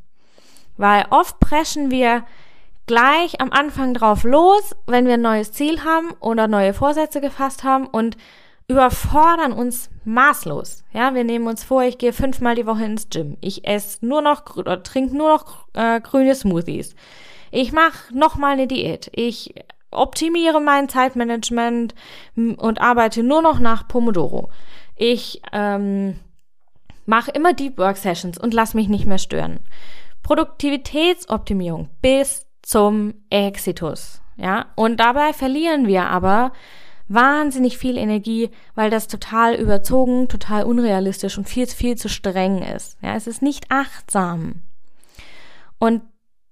Weil 0.78 1.06
oft 1.10 1.40
preschen 1.40 1.92
wir 1.92 2.24
gleich 2.86 3.42
am 3.42 3.52
Anfang 3.52 3.94
drauf 3.94 4.24
los, 4.24 4.76
wenn 4.86 5.06
wir 5.06 5.16
ein 5.16 5.22
neues 5.22 5.52
Ziel 5.52 5.84
haben 5.84 6.12
oder 6.20 6.48
neue 6.48 6.74
Vorsätze 6.74 7.20
gefasst 7.22 7.64
haben 7.64 7.86
und 7.86 8.18
überfordern 8.68 9.54
uns 9.54 9.90
maßlos. 10.04 10.84
Ja, 10.94 11.14
wir 11.14 11.24
nehmen 11.24 11.48
uns 11.48 11.64
vor, 11.64 11.84
ich 11.84 11.98
gehe 11.98 12.14
fünfmal 12.14 12.56
die 12.56 12.66
Woche 12.66 12.84
ins 12.86 13.10
Gym. 13.10 13.38
Ich 13.42 13.68
esse 13.68 14.06
nur 14.06 14.22
noch 14.22 14.58
oder 14.58 14.84
trinke 14.84 15.16
nur 15.16 15.30
noch 15.30 15.68
äh, 15.74 16.02
grüne 16.02 16.36
Smoothies. 16.36 16.96
Ich 17.52 17.72
mache 17.72 18.18
noch 18.18 18.36
mal 18.36 18.54
eine 18.54 18.68
Diät. 18.68 19.10
Ich 19.14 19.54
optimiere 19.90 20.60
mein 20.60 20.90
Zeitmanagement 20.90 21.96
und 22.36 22.82
arbeite 22.82 23.24
nur 23.24 23.42
noch 23.42 23.60
nach 23.60 23.88
Pomodoro. 23.88 24.50
Ich 24.98 25.42
ähm, 25.54 26.20
mache 27.06 27.32
immer 27.32 27.54
Deep 27.54 27.78
Work 27.78 27.98
Sessions 27.98 28.38
und 28.38 28.54
lass 28.54 28.74
mich 28.74 28.90
nicht 28.90 29.06
mehr 29.06 29.18
stören. 29.18 29.60
Produktivitätsoptimierung 30.28 31.88
bis 32.02 32.48
zum 32.62 33.14
Exitus. 33.30 34.22
Ja, 34.36 34.66
und 34.76 35.00
dabei 35.00 35.32
verlieren 35.32 35.88
wir 35.88 36.10
aber 36.10 36.52
wahnsinnig 37.08 37.78
viel 37.78 37.98
Energie, 37.98 38.50
weil 38.76 38.90
das 38.90 39.08
total 39.08 39.56
überzogen, 39.56 40.28
total 40.28 40.66
unrealistisch 40.66 41.38
und 41.38 41.48
viel, 41.48 41.66
viel 41.66 41.96
zu 41.96 42.10
streng 42.10 42.62
ist. 42.62 42.98
Ja, 43.02 43.16
es 43.16 43.26
ist 43.26 43.42
nicht 43.42 43.72
achtsam. 43.72 44.64
Und 45.80 46.02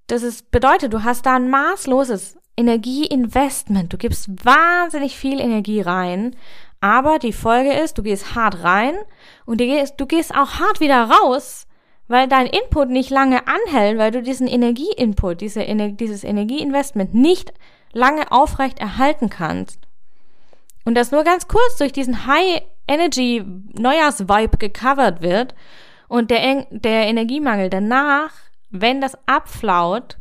das 0.07 0.23
ist, 0.23 0.51
bedeutet, 0.51 0.93
du 0.93 1.03
hast 1.03 1.25
da 1.25 1.35
ein 1.35 1.49
maßloses 1.49 2.37
Energieinvestment. 2.55 3.91
Du 3.91 3.97
gibst 3.97 4.45
wahnsinnig 4.45 5.17
viel 5.17 5.41
Energie 5.41 5.81
rein, 5.81 6.37
aber 6.79 7.19
die 7.19 7.33
Folge 7.33 7.73
ist, 7.73 7.97
du 7.97 8.03
gehst 8.03 8.35
hart 8.35 8.63
rein 8.63 8.95
und 9.45 9.59
du 9.59 9.65
gehst, 9.65 9.95
du 9.97 10.05
gehst 10.05 10.33
auch 10.33 10.61
hart 10.61 10.79
wieder 10.79 11.09
raus, 11.09 11.67
weil 12.07 12.27
dein 12.27 12.47
Input 12.47 12.89
nicht 12.89 13.09
lange 13.09 13.41
anhält, 13.47 13.97
weil 13.97 14.11
du 14.11 14.21
diesen 14.21 14.47
Energieinput, 14.47 15.41
diese 15.41 15.63
Ener 15.63 15.89
dieses 15.89 16.23
Energieinvestment 16.23 17.13
nicht 17.13 17.53
lange 17.93 18.31
aufrecht 18.31 18.79
erhalten 18.79 19.29
kannst. 19.29 19.79
Und 20.83 20.95
das 20.95 21.11
nur 21.11 21.23
ganz 21.23 21.47
kurz 21.47 21.77
durch 21.77 21.93
diesen 21.93 22.27
High 22.27 22.61
Energy 22.87 23.43
Neujahrs-Vibe 23.73 24.57
gecovert 24.57 25.21
wird 25.21 25.55
und 26.07 26.29
der, 26.29 26.67
der 26.69 27.07
Energiemangel 27.07 27.69
danach, 27.69 28.31
wenn 28.69 29.01
das 29.01 29.17
abflaut, 29.25 30.17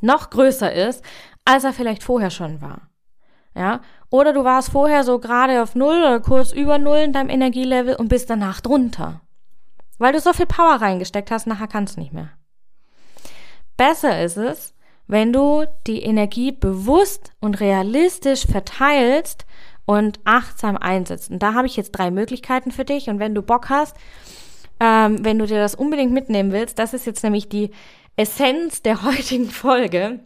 noch 0.00 0.30
größer 0.30 0.72
ist, 0.72 1.04
als 1.44 1.64
er 1.64 1.72
vielleicht 1.72 2.04
vorher 2.04 2.30
schon 2.30 2.60
war. 2.60 2.82
Ja, 3.56 3.80
oder 4.10 4.32
du 4.32 4.44
warst 4.44 4.70
vorher 4.70 5.02
so 5.02 5.18
gerade 5.18 5.60
auf 5.62 5.74
Null 5.74 5.98
oder 5.98 6.20
kurz 6.20 6.52
über 6.52 6.78
Null 6.78 6.98
in 6.98 7.12
deinem 7.12 7.30
Energielevel 7.30 7.96
und 7.96 8.08
bist 8.08 8.30
danach 8.30 8.60
drunter. 8.60 9.20
Weil 9.98 10.12
du 10.12 10.20
so 10.20 10.32
viel 10.32 10.46
Power 10.46 10.76
reingesteckt 10.80 11.30
hast, 11.30 11.46
nachher 11.46 11.68
kannst 11.68 11.96
du 11.96 12.00
nicht 12.00 12.12
mehr. 12.12 12.30
Besser 13.76 14.22
ist 14.22 14.36
es, 14.36 14.74
wenn 15.06 15.32
du 15.32 15.64
die 15.86 16.02
Energie 16.02 16.52
bewusst 16.52 17.32
und 17.40 17.60
realistisch 17.60 18.46
verteilst 18.46 19.46
und 19.86 20.20
achtsam 20.24 20.76
einsetzt. 20.76 21.30
Und 21.30 21.42
da 21.42 21.54
habe 21.54 21.66
ich 21.66 21.76
jetzt 21.76 21.92
drei 21.92 22.10
Möglichkeiten 22.10 22.70
für 22.70 22.84
dich. 22.84 23.08
Und 23.08 23.18
wenn 23.18 23.34
du 23.34 23.42
Bock 23.42 23.70
hast, 23.70 23.96
ähm, 24.80 25.24
wenn 25.24 25.38
du 25.38 25.46
dir 25.46 25.58
das 25.58 25.74
unbedingt 25.74 26.12
mitnehmen 26.12 26.52
willst, 26.52 26.78
das 26.78 26.92
ist 26.92 27.06
jetzt 27.06 27.24
nämlich 27.24 27.48
die 27.48 27.70
Essenz 28.16 28.82
der 28.82 29.02
heutigen 29.04 29.48
Folge, 29.48 30.20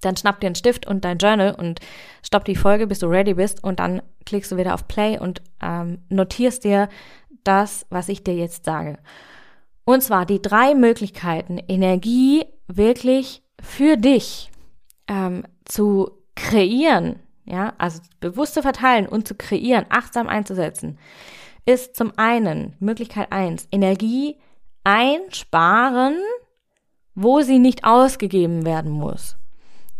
dann 0.00 0.16
schnapp 0.16 0.40
dir 0.40 0.46
einen 0.46 0.54
Stift 0.54 0.86
und 0.86 1.04
dein 1.04 1.18
Journal 1.18 1.54
und 1.54 1.80
stopp 2.22 2.44
die 2.44 2.56
Folge, 2.56 2.86
bis 2.86 3.00
du 3.00 3.06
ready 3.06 3.34
bist 3.34 3.62
und 3.62 3.80
dann 3.80 4.02
klickst 4.24 4.52
du 4.52 4.56
wieder 4.56 4.74
auf 4.74 4.88
Play 4.88 5.18
und 5.18 5.42
ähm, 5.60 5.98
notierst 6.08 6.64
dir 6.64 6.88
das, 7.44 7.86
was 7.90 8.08
ich 8.08 8.24
dir 8.24 8.34
jetzt 8.34 8.64
sage. 8.64 8.98
Und 9.84 10.02
zwar 10.02 10.26
die 10.26 10.40
drei 10.40 10.74
Möglichkeiten, 10.74 11.58
Energie 11.58 12.44
wirklich 12.68 13.42
für 13.60 13.96
dich 13.96 14.50
ähm, 15.08 15.44
zu 15.64 16.10
kreieren, 16.36 17.20
ja, 17.44 17.74
also 17.78 18.00
bewusst 18.20 18.54
zu 18.54 18.62
verteilen 18.62 19.06
und 19.06 19.26
zu 19.26 19.34
kreieren, 19.34 19.86
achtsam 19.88 20.28
einzusetzen, 20.28 20.98
ist 21.66 21.96
zum 21.96 22.12
einen 22.16 22.76
Möglichkeit 22.78 23.32
eins 23.32 23.66
Energie 23.72 24.38
einsparen, 24.84 26.16
wo 27.14 27.40
sie 27.42 27.58
nicht 27.58 27.84
ausgegeben 27.84 28.64
werden 28.64 28.90
muss. 28.90 29.36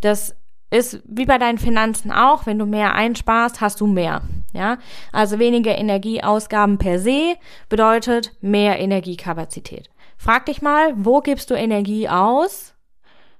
Das 0.00 0.34
ist 0.70 1.02
wie 1.04 1.26
bei 1.26 1.38
deinen 1.38 1.58
Finanzen 1.58 2.12
auch, 2.12 2.46
wenn 2.46 2.58
du 2.58 2.66
mehr 2.66 2.94
einsparst, 2.94 3.60
hast 3.60 3.80
du 3.80 3.86
mehr. 3.86 4.22
Ja, 4.52 4.78
also 5.12 5.38
weniger 5.38 5.76
Energieausgaben 5.76 6.78
per 6.78 6.98
se 6.98 7.36
bedeutet 7.68 8.32
mehr 8.40 8.78
Energiekapazität. 8.80 9.90
Frag 10.16 10.46
dich 10.46 10.60
mal, 10.60 10.92
wo 10.96 11.20
gibst 11.20 11.50
du 11.50 11.54
Energie 11.54 12.08
aus, 12.08 12.74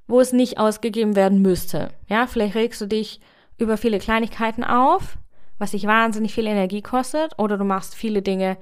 wo 0.06 0.20
es 0.20 0.32
nicht 0.32 0.58
ausgegeben 0.58 1.16
werden 1.16 1.42
müsste? 1.42 1.90
Ja, 2.08 2.26
vielleicht 2.26 2.54
regst 2.54 2.80
du 2.80 2.86
dich 2.86 3.20
über 3.58 3.76
viele 3.76 3.98
Kleinigkeiten 3.98 4.64
auf, 4.64 5.18
was 5.58 5.72
dich 5.72 5.86
wahnsinnig 5.86 6.32
viel 6.32 6.46
Energie 6.46 6.80
kostet, 6.80 7.38
oder 7.38 7.58
du 7.58 7.64
machst 7.64 7.94
viele 7.94 8.22
Dinge 8.22 8.56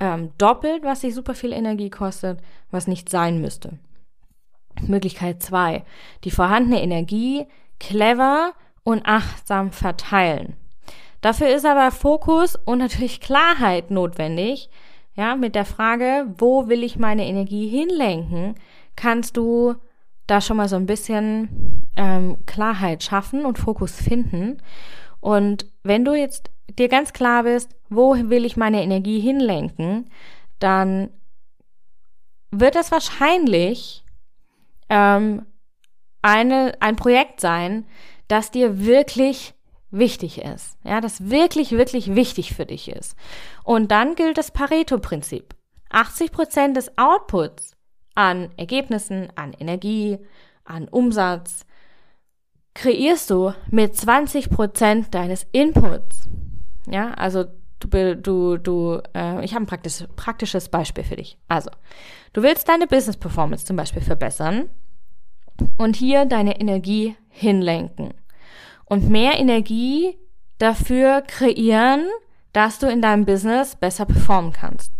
ähm, 0.00 0.30
doppelt, 0.38 0.82
was 0.82 1.00
dich 1.00 1.14
super 1.14 1.34
viel 1.34 1.52
Energie 1.52 1.90
kostet, 1.90 2.40
was 2.70 2.86
nicht 2.86 3.08
sein 3.08 3.40
müsste. 3.40 3.78
Möglichkeit 4.80 5.42
zwei: 5.42 5.84
Die 6.24 6.30
vorhandene 6.30 6.82
Energie 6.82 7.46
clever 7.88 8.52
und 8.82 9.06
achtsam 9.06 9.72
verteilen. 9.72 10.56
Dafür 11.20 11.48
ist 11.48 11.64
aber 11.64 11.90
Fokus 11.90 12.56
und 12.56 12.78
natürlich 12.78 13.20
Klarheit 13.20 13.90
notwendig. 13.90 14.68
Ja, 15.16 15.36
mit 15.36 15.54
der 15.54 15.64
Frage, 15.64 16.26
wo 16.38 16.68
will 16.68 16.82
ich 16.82 16.98
meine 16.98 17.26
Energie 17.26 17.68
hinlenken, 17.68 18.56
kannst 18.96 19.36
du 19.36 19.76
da 20.26 20.40
schon 20.40 20.56
mal 20.56 20.68
so 20.68 20.76
ein 20.76 20.86
bisschen 20.86 21.86
ähm, 21.96 22.38
Klarheit 22.46 23.02
schaffen 23.02 23.44
und 23.44 23.58
Fokus 23.58 23.92
finden. 23.92 24.58
Und 25.20 25.66
wenn 25.82 26.04
du 26.04 26.14
jetzt 26.14 26.50
dir 26.78 26.88
ganz 26.88 27.12
klar 27.12 27.44
bist, 27.44 27.74
wo 27.88 28.14
will 28.14 28.44
ich 28.44 28.56
meine 28.56 28.82
Energie 28.82 29.20
hinlenken, 29.20 30.10
dann 30.58 31.10
wird 32.50 32.76
es 32.76 32.90
wahrscheinlich 32.90 34.04
ähm, 34.88 35.46
eine, 36.24 36.74
ein 36.80 36.96
Projekt 36.96 37.40
sein, 37.40 37.84
das 38.28 38.50
dir 38.50 38.84
wirklich 38.84 39.52
wichtig 39.90 40.38
ist. 40.38 40.78
Ja, 40.82 41.02
das 41.02 41.28
wirklich, 41.28 41.72
wirklich 41.72 42.14
wichtig 42.14 42.54
für 42.54 42.64
dich 42.64 42.88
ist. 42.90 43.14
Und 43.62 43.90
dann 43.90 44.14
gilt 44.14 44.38
das 44.38 44.50
Pareto-Prinzip. 44.50 45.54
80 45.90 46.32
Prozent 46.32 46.76
des 46.78 46.96
Outputs 46.96 47.76
an 48.14 48.50
Ergebnissen, 48.56 49.28
an 49.36 49.52
Energie, 49.52 50.18
an 50.64 50.88
Umsatz 50.88 51.66
kreierst 52.72 53.30
du 53.30 53.52
mit 53.70 53.94
20 53.94 54.48
Prozent 54.48 55.14
deines 55.14 55.46
Inputs. 55.52 56.26
Ja, 56.90 57.12
also 57.12 57.44
du, 57.80 58.16
du, 58.16 58.56
du 58.56 59.00
äh, 59.14 59.44
ich 59.44 59.54
habe 59.54 59.64
ein 59.64 59.66
praktisch, 59.66 60.04
praktisches 60.16 60.70
Beispiel 60.70 61.04
für 61.04 61.16
dich. 61.16 61.38
Also, 61.48 61.70
du 62.32 62.42
willst 62.42 62.68
deine 62.68 62.86
Business 62.86 63.16
Performance 63.16 63.66
zum 63.66 63.76
Beispiel 63.76 64.02
verbessern 64.02 64.70
und 65.78 65.96
hier 65.96 66.24
deine 66.24 66.60
Energie 66.60 67.16
hinlenken 67.28 68.14
und 68.84 69.08
mehr 69.08 69.38
Energie 69.38 70.16
dafür 70.58 71.22
kreieren, 71.22 72.06
dass 72.52 72.78
du 72.78 72.86
in 72.86 73.02
deinem 73.02 73.24
Business 73.24 73.76
besser 73.76 74.04
performen 74.04 74.52
kannst. 74.52 74.92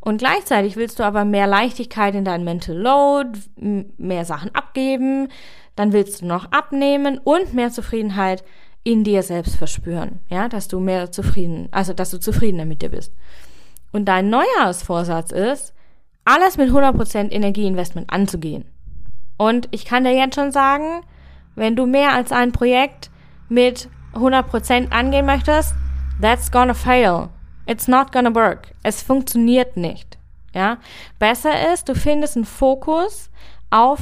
Und 0.00 0.18
gleichzeitig 0.18 0.76
willst 0.76 0.98
du 0.98 1.02
aber 1.02 1.24
mehr 1.24 1.46
Leichtigkeit 1.46 2.14
in 2.14 2.24
deinen 2.24 2.44
Mental 2.44 2.76
Load, 2.76 3.38
mehr 3.56 4.24
Sachen 4.24 4.54
abgeben, 4.54 5.28
dann 5.74 5.92
willst 5.92 6.22
du 6.22 6.26
noch 6.26 6.52
abnehmen 6.52 7.18
und 7.18 7.54
mehr 7.54 7.70
Zufriedenheit 7.70 8.44
in 8.84 9.02
dir 9.02 9.24
selbst 9.24 9.56
verspüren, 9.56 10.20
ja, 10.30 10.48
dass 10.48 10.68
du 10.68 10.78
mehr 10.78 11.10
zufrieden, 11.10 11.68
also 11.72 11.92
dass 11.92 12.12
du 12.12 12.20
zufriedener 12.20 12.64
mit 12.64 12.82
dir 12.82 12.90
bist. 12.90 13.12
Und 13.92 14.04
dein 14.04 14.30
Neujahrsvorsatz 14.30 15.32
ist, 15.32 15.74
alles 16.24 16.56
mit 16.56 16.70
100% 16.70 17.32
Energieinvestment 17.32 18.08
anzugehen. 18.10 18.64
Und 19.36 19.68
ich 19.70 19.84
kann 19.84 20.04
dir 20.04 20.14
jetzt 20.14 20.34
schon 20.34 20.52
sagen, 20.52 21.02
wenn 21.54 21.76
du 21.76 21.86
mehr 21.86 22.12
als 22.12 22.32
ein 22.32 22.52
Projekt 22.52 23.10
mit 23.48 23.88
100% 24.14 24.92
angehen 24.92 25.26
möchtest, 25.26 25.74
that's 26.20 26.50
gonna 26.50 26.74
fail. 26.74 27.28
It's 27.66 27.88
not 27.88 28.12
gonna 28.12 28.34
work. 28.34 28.72
Es 28.82 29.02
funktioniert 29.02 29.76
nicht. 29.76 30.18
Ja? 30.54 30.78
Besser 31.18 31.72
ist, 31.72 31.88
du 31.88 31.94
findest 31.94 32.36
einen 32.36 32.44
Fokus 32.44 33.30
auf 33.70 33.98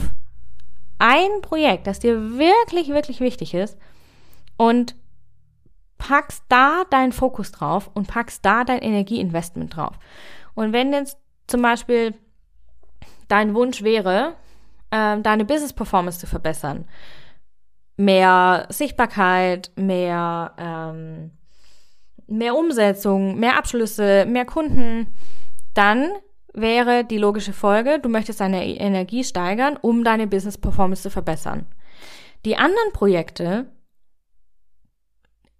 ein 0.98 1.40
Projekt, 1.42 1.86
das 1.86 1.98
dir 1.98 2.38
wirklich, 2.38 2.88
wirklich 2.88 3.20
wichtig 3.20 3.54
ist 3.54 3.76
und 4.56 4.94
packst 5.98 6.44
da 6.48 6.84
deinen 6.90 7.12
Fokus 7.12 7.50
drauf 7.50 7.90
und 7.94 8.06
packst 8.06 8.44
da 8.44 8.64
dein 8.64 8.80
Energieinvestment 8.80 9.76
drauf. 9.76 9.98
Und 10.54 10.72
wenn 10.72 10.92
jetzt 10.92 11.18
zum 11.46 11.62
Beispiel 11.62 12.14
dein 13.28 13.54
Wunsch 13.54 13.82
wäre, 13.82 14.36
äh, 14.94 15.20
deine 15.20 15.44
Business 15.44 15.72
Performance 15.72 16.20
zu 16.20 16.26
verbessern, 16.26 16.84
mehr 17.96 18.66
Sichtbarkeit, 18.70 19.72
mehr, 19.76 20.52
ähm, 20.56 21.32
mehr 22.28 22.54
Umsetzung, 22.54 23.38
mehr 23.38 23.58
Abschlüsse, 23.58 24.24
mehr 24.26 24.44
Kunden, 24.44 25.08
dann 25.74 26.12
wäre 26.52 27.04
die 27.04 27.18
logische 27.18 27.52
Folge, 27.52 27.98
du 27.98 28.08
möchtest 28.08 28.40
deine 28.40 28.64
Energie 28.64 29.24
steigern, 29.24 29.76
um 29.80 30.04
deine 30.04 30.28
Business 30.28 30.56
Performance 30.56 31.02
zu 31.02 31.10
verbessern. 31.10 31.66
Die 32.44 32.56
anderen 32.56 32.92
Projekte 32.92 33.66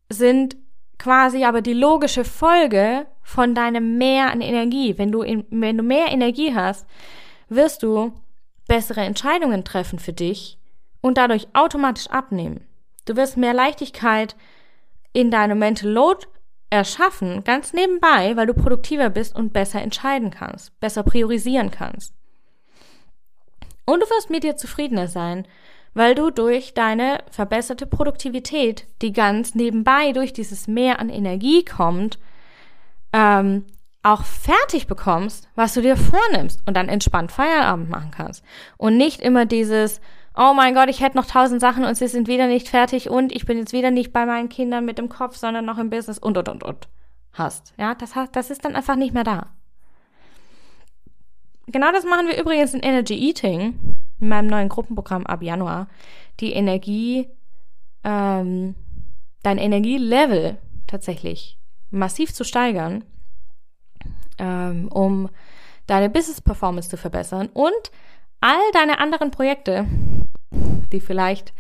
sind 0.08 0.56
quasi 0.98 1.44
aber 1.44 1.60
die 1.60 1.72
logische 1.72 2.24
Folge 2.24 3.06
von 3.22 3.54
deinem 3.56 3.98
Mehr 3.98 4.30
an 4.30 4.40
Energie. 4.40 4.96
Wenn 4.96 5.10
du, 5.10 5.22
in, 5.22 5.44
wenn 5.50 5.76
du 5.76 5.82
mehr 5.82 6.12
Energie 6.12 6.54
hast, 6.54 6.86
wirst 7.48 7.82
du 7.82 8.12
bessere 8.66 9.02
Entscheidungen 9.02 9.64
treffen 9.64 9.99
für 9.99 10.12
dich 10.12 10.59
und 11.00 11.18
dadurch 11.18 11.49
automatisch 11.52 12.09
abnehmen. 12.09 12.66
Du 13.04 13.16
wirst 13.16 13.37
mehr 13.37 13.54
Leichtigkeit 13.54 14.37
in 15.12 15.30
deinem 15.30 15.59
Mental 15.59 15.90
Load 15.90 16.26
erschaffen, 16.71 17.44
ganz 17.44 17.73
nebenbei, 17.73 18.37
weil 18.37 18.47
du 18.47 18.54
produktiver 18.54 19.11
bist 19.11 19.37
und 19.37 19.52
besser 19.52 19.83
entscheiden 19.83 20.30
kannst, 20.30 20.78
besser 20.80 21.02
priorisieren 21.02 21.71
kannst. 21.71 22.14
Und 23.85 24.00
du 24.00 24.06
wirst 24.06 24.30
mit 24.30 24.44
dir 24.44 24.56
zufriedener 24.56 25.09
sein, 25.09 25.47
weil 25.92 26.14
du 26.14 26.30
durch 26.30 26.75
deine 26.75 27.23
verbesserte 27.30 27.87
Produktivität, 27.87 28.87
die 29.02 29.12
ganz 29.12 29.54
nebenbei 29.54 30.12
durch 30.12 30.33
dieses 30.33 30.66
Mehr 30.66 30.99
an 30.99 31.09
Energie 31.11 31.64
kommt, 31.64 32.18
ähm, 33.12 33.64
auch 34.04 34.23
fertig 34.23 34.87
bekommst, 34.87 35.49
was 35.54 35.75
du 35.75 35.80
dir 35.80 35.96
vornimmst 35.96 36.62
und 36.66 36.76
dann 36.76 36.88
entspannt 36.88 37.32
Feierabend 37.32 37.88
machen 37.88 38.11
kannst. 38.11 38.44
Und 38.76 38.96
nicht 38.96 39.20
immer 39.20 39.46
dieses, 39.46 40.00
oh 40.37 40.52
mein 40.54 40.75
Gott, 40.75 40.90
ich 40.90 41.00
hätte 41.00 41.16
noch 41.16 41.26
tausend 41.26 41.61
Sachen 41.61 41.84
und 41.84 41.96
sie 41.96 42.08
sind 42.08 42.28
wieder 42.28 42.46
nicht 42.46 42.68
fertig 42.68 43.08
und 43.08 43.32
ich 43.32 43.46
bin 43.46 43.58
jetzt 43.58 43.73
wieder 43.73 43.90
nicht 43.90 44.12
bei 44.12 44.26
meinen 44.26 44.50
Kindern 44.50 44.84
mit 44.84 44.99
dem 44.99 45.08
Kopf, 45.08 45.37
sondern 45.37 45.64
noch 45.64 45.78
im 45.78 45.90
Business 45.90 46.18
und 46.18 46.37
und 46.37 46.49
und 46.49 46.62
und 46.62 46.88
hast. 47.32 47.73
Ja, 47.78 47.94
das, 47.94 48.12
das 48.32 48.50
ist 48.50 48.64
dann 48.64 48.76
einfach 48.76 48.96
nicht 48.96 49.14
mehr 49.14 49.25
da. 49.25 49.46
Genau 51.66 51.90
das 51.90 52.04
machen 52.04 52.28
wir 52.28 52.38
übrigens 52.38 52.75
in 52.75 52.80
Energy 52.80 53.14
Eating 53.14 53.96
in 54.20 54.28
meinem 54.28 54.49
neuen 54.49 54.68
Gruppenprogramm 54.68 55.26
ab 55.26 55.42
Januar, 55.42 55.88
die 56.40 56.52
Energie, 56.52 57.28
ähm, 58.04 58.75
dein 59.42 59.58
Energielevel 59.58 60.58
tatsächlich 60.87 61.58
massiv 61.90 62.35
zu 62.35 62.44
steigern, 62.44 63.05
ähm, 64.38 64.88
um 64.88 65.29
deine 65.87 66.11
Business 66.11 66.40
Performance 66.40 66.88
zu 66.88 66.97
verbessern 66.97 67.49
und 67.53 67.90
all 68.40 68.61
deine 68.73 68.99
anderen 68.99 69.31
Projekte, 69.31 69.87
die 70.92 71.01
vielleicht 71.01 71.53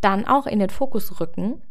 dann 0.00 0.26
auch 0.26 0.46
in 0.46 0.58
den 0.58 0.70
Fokus 0.70 1.20
rücken, 1.20 1.62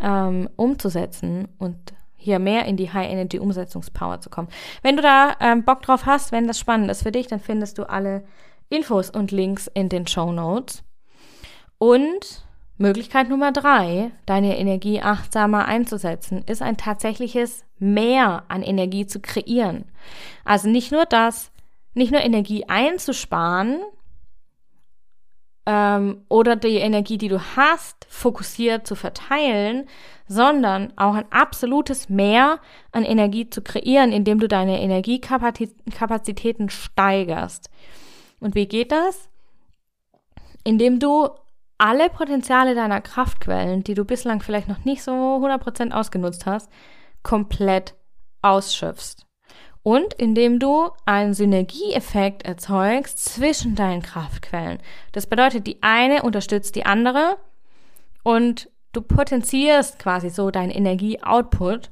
ähm, 0.00 0.48
umzusetzen 0.56 1.48
und 1.58 1.94
hier 2.16 2.38
mehr 2.38 2.66
in 2.66 2.76
die 2.76 2.92
High 2.92 3.10
Energy 3.10 3.38
Umsetzungspower 3.38 4.20
zu 4.20 4.28
kommen. 4.28 4.48
Wenn 4.82 4.96
du 4.96 5.02
da 5.02 5.36
ähm, 5.40 5.64
Bock 5.64 5.82
drauf 5.82 6.04
hast, 6.04 6.32
wenn 6.32 6.46
das 6.46 6.58
spannend 6.58 6.90
ist 6.90 7.02
für 7.02 7.12
dich, 7.12 7.28
dann 7.28 7.40
findest 7.40 7.78
du 7.78 7.88
alle 7.88 8.24
Infos 8.68 9.10
und 9.10 9.32
Links 9.32 9.68
in 9.72 9.88
den 9.88 10.06
Show 10.06 10.30
Notes. 10.30 10.84
Und 11.78 12.44
Möglichkeit 12.76 13.28
Nummer 13.28 13.52
drei, 13.52 14.10
deine 14.26 14.58
Energie 14.58 15.00
achtsamer 15.00 15.64
einzusetzen, 15.64 16.44
ist 16.46 16.62
ein 16.62 16.76
tatsächliches 16.76 17.64
Mehr 17.80 18.44
an 18.48 18.62
Energie 18.62 19.06
zu 19.06 19.20
kreieren. 19.20 19.86
Also 20.44 20.68
nicht 20.68 20.92
nur 20.92 21.06
das, 21.06 21.50
nicht 21.94 22.12
nur 22.12 22.20
Energie 22.20 22.64
einzusparen 22.68 23.80
ähm, 25.66 26.24
oder 26.28 26.56
die 26.56 26.76
Energie, 26.76 27.18
die 27.18 27.28
du 27.28 27.40
hast, 27.56 28.06
fokussiert 28.08 28.86
zu 28.86 28.94
verteilen, 28.94 29.88
sondern 30.26 30.92
auch 30.96 31.14
ein 31.14 31.30
absolutes 31.30 32.08
Mehr 32.08 32.60
an 32.92 33.04
Energie 33.04 33.50
zu 33.50 33.62
kreieren, 33.62 34.12
indem 34.12 34.38
du 34.38 34.46
deine 34.48 34.80
Energiekapazitäten 34.80 36.70
steigerst. 36.70 37.68
Und 38.38 38.54
wie 38.54 38.66
geht 38.66 38.92
das? 38.92 39.28
Indem 40.64 40.98
du 40.98 41.30
alle 41.78 42.10
Potenziale 42.10 42.74
deiner 42.74 43.00
Kraftquellen, 43.00 43.82
die 43.84 43.94
du 43.94 44.04
bislang 44.04 44.42
vielleicht 44.42 44.68
noch 44.68 44.84
nicht 44.84 45.02
so 45.02 45.12
100% 45.12 45.92
ausgenutzt 45.92 46.46
hast, 46.46 46.70
komplett 47.22 47.94
ausschöpfst. 48.42 49.26
Und 49.82 50.14
indem 50.14 50.58
du 50.58 50.90
einen 51.06 51.32
Synergieeffekt 51.32 52.42
erzeugst 52.42 53.24
zwischen 53.24 53.74
deinen 53.74 54.02
Kraftquellen. 54.02 54.78
Das 55.12 55.26
bedeutet, 55.26 55.66
die 55.66 55.82
eine 55.82 56.22
unterstützt 56.22 56.74
die 56.76 56.84
andere 56.84 57.38
und 58.22 58.70
du 58.92 59.00
potenzierst 59.00 59.98
quasi 59.98 60.28
so 60.28 60.50
deinen 60.50 60.70
Energieoutput 60.70 61.90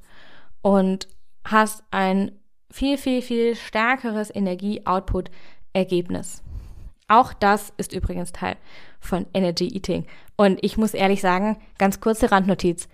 und 0.60 1.08
hast 1.44 1.82
ein 1.90 2.32
viel, 2.70 2.98
viel, 2.98 3.22
viel 3.22 3.56
stärkeres 3.56 4.34
Energieoutput 4.34 5.30
Ergebnis. 5.72 6.42
Auch 7.08 7.32
das 7.32 7.72
ist 7.78 7.94
übrigens 7.94 8.32
Teil 8.32 8.56
von 9.00 9.26
Energy 9.32 9.68
Eating. 9.68 10.06
Und 10.36 10.58
ich 10.62 10.76
muss 10.76 10.92
ehrlich 10.92 11.22
sagen, 11.22 11.56
ganz 11.78 12.00
kurze 12.00 12.30
Randnotiz. 12.30 12.88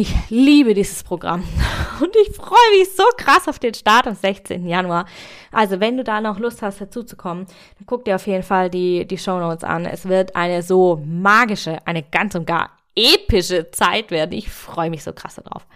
Ich 0.00 0.14
liebe 0.30 0.74
dieses 0.74 1.02
Programm 1.02 1.42
und 2.00 2.14
ich 2.14 2.36
freue 2.36 2.78
mich 2.78 2.88
so 2.94 3.02
krass 3.16 3.48
auf 3.48 3.58
den 3.58 3.74
Start 3.74 4.06
am 4.06 4.14
16. 4.14 4.64
Januar. 4.64 5.06
Also 5.50 5.80
wenn 5.80 5.96
du 5.96 6.04
da 6.04 6.20
noch 6.20 6.38
Lust 6.38 6.62
hast, 6.62 6.80
dazu 6.80 7.02
zu 7.02 7.16
kommen, 7.16 7.46
dann 7.46 7.86
guck 7.86 8.04
dir 8.04 8.14
auf 8.14 8.28
jeden 8.28 8.44
Fall 8.44 8.70
die, 8.70 9.08
die 9.08 9.18
Show 9.18 9.40
Notes 9.40 9.64
an. 9.64 9.86
Es 9.86 10.08
wird 10.08 10.36
eine 10.36 10.62
so 10.62 11.02
magische, 11.04 11.84
eine 11.84 12.04
ganz 12.04 12.36
und 12.36 12.46
gar 12.46 12.78
epische 12.94 13.72
Zeit 13.72 14.12
werden. 14.12 14.30
Ich 14.30 14.48
freue 14.48 14.88
mich 14.88 15.02
so 15.02 15.12
krass 15.12 15.34
darauf. 15.34 15.66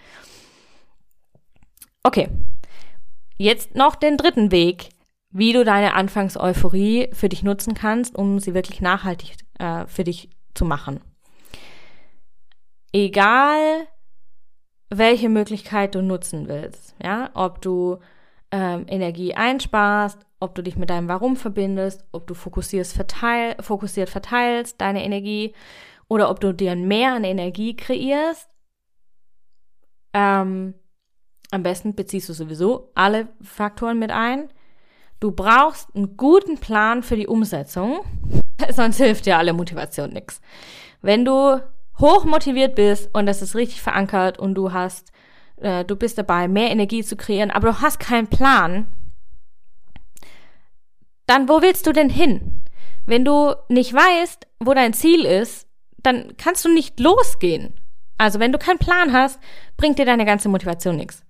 Okay, 2.04 2.28
jetzt 3.38 3.74
noch 3.74 3.96
den 3.96 4.16
dritten 4.16 4.52
Weg, 4.52 4.90
wie 5.30 5.52
du 5.52 5.64
deine 5.64 5.94
Anfangseuphorie 5.94 7.10
für 7.12 7.28
dich 7.28 7.42
nutzen 7.42 7.74
kannst, 7.74 8.14
um 8.14 8.38
sie 8.38 8.54
wirklich 8.54 8.80
nachhaltig 8.80 9.34
äh, 9.58 9.84
für 9.88 10.04
dich 10.04 10.30
zu 10.54 10.64
machen. 10.64 11.00
Egal, 12.92 13.88
welche 14.98 15.28
Möglichkeit 15.28 15.94
du 15.94 16.02
nutzen 16.02 16.48
willst, 16.48 16.94
ja, 17.02 17.30
ob 17.34 17.62
du 17.62 17.98
ähm, 18.50 18.84
Energie 18.88 19.34
einsparst, 19.34 20.18
ob 20.38 20.54
du 20.54 20.62
dich 20.62 20.76
mit 20.76 20.90
deinem 20.90 21.08
Warum 21.08 21.36
verbindest, 21.36 22.04
ob 22.12 22.26
du 22.26 22.34
fokussierst, 22.34 22.92
verteil, 22.92 23.56
fokussiert 23.60 24.10
verteilst 24.10 24.80
deine 24.80 25.04
Energie 25.04 25.54
oder 26.08 26.28
ob 26.30 26.40
du 26.40 26.52
dir 26.52 26.76
mehr 26.76 27.14
an 27.14 27.24
Energie 27.24 27.74
kreierst. 27.74 28.48
Ähm, 30.12 30.74
am 31.50 31.62
besten 31.62 31.94
beziehst 31.94 32.28
du 32.28 32.34
sowieso 32.34 32.90
alle 32.94 33.28
Faktoren 33.40 33.98
mit 33.98 34.10
ein. 34.10 34.48
Du 35.20 35.30
brauchst 35.30 35.94
einen 35.94 36.16
guten 36.16 36.58
Plan 36.58 37.02
für 37.02 37.16
die 37.16 37.28
Umsetzung, 37.28 38.00
sonst 38.70 38.98
hilft 38.98 39.26
dir 39.26 39.38
alle 39.38 39.52
Motivation 39.52 40.10
nichts. 40.10 40.40
Wenn 41.00 41.24
du 41.24 41.60
hoch 42.02 42.24
motiviert 42.24 42.74
bist 42.74 43.08
und 43.14 43.24
das 43.24 43.40
ist 43.40 43.54
richtig 43.54 43.80
verankert 43.80 44.38
und 44.38 44.54
du 44.54 44.72
hast, 44.72 45.12
äh, 45.56 45.86
du 45.86 45.96
bist 45.96 46.18
dabei, 46.18 46.48
mehr 46.48 46.70
Energie 46.70 47.02
zu 47.02 47.16
kreieren, 47.16 47.50
aber 47.50 47.68
du 47.70 47.80
hast 47.80 47.98
keinen 47.98 48.26
Plan, 48.26 48.88
dann 51.26 51.48
wo 51.48 51.62
willst 51.62 51.86
du 51.86 51.92
denn 51.92 52.10
hin? 52.10 52.62
Wenn 53.06 53.24
du 53.24 53.54
nicht 53.68 53.94
weißt, 53.94 54.46
wo 54.60 54.74
dein 54.74 54.92
Ziel 54.92 55.24
ist, 55.24 55.66
dann 56.02 56.36
kannst 56.36 56.64
du 56.64 56.68
nicht 56.68 57.00
losgehen. 57.00 57.74
Also 58.18 58.38
wenn 58.38 58.52
du 58.52 58.58
keinen 58.58 58.78
Plan 58.78 59.12
hast, 59.12 59.40
bringt 59.76 59.98
dir 59.98 60.04
deine 60.04 60.24
ganze 60.24 60.48
Motivation 60.48 60.96
nichts. 60.96 61.24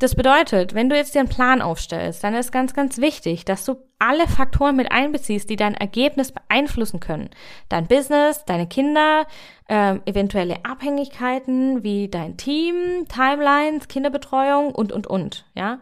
Das 0.00 0.14
bedeutet, 0.14 0.74
wenn 0.74 0.88
du 0.88 0.96
jetzt 0.96 1.14
dir 1.14 1.18
einen 1.18 1.28
Plan 1.28 1.60
aufstellst, 1.60 2.24
dann 2.24 2.34
ist 2.34 2.52
ganz, 2.52 2.72
ganz 2.72 2.98
wichtig, 2.98 3.44
dass 3.44 3.66
du 3.66 3.76
alle 3.98 4.26
Faktoren 4.26 4.74
mit 4.74 4.90
einbeziehst, 4.90 5.50
die 5.50 5.56
dein 5.56 5.74
Ergebnis 5.74 6.32
beeinflussen 6.32 7.00
können. 7.00 7.28
Dein 7.68 7.86
Business, 7.86 8.46
deine 8.46 8.66
Kinder, 8.66 9.26
äh, 9.68 9.96
eventuelle 10.06 10.64
Abhängigkeiten 10.64 11.84
wie 11.84 12.08
dein 12.08 12.38
Team, 12.38 13.06
Timelines, 13.14 13.88
Kinderbetreuung 13.88 14.74
und, 14.74 14.90
und, 14.90 15.06
und, 15.06 15.44
ja. 15.54 15.80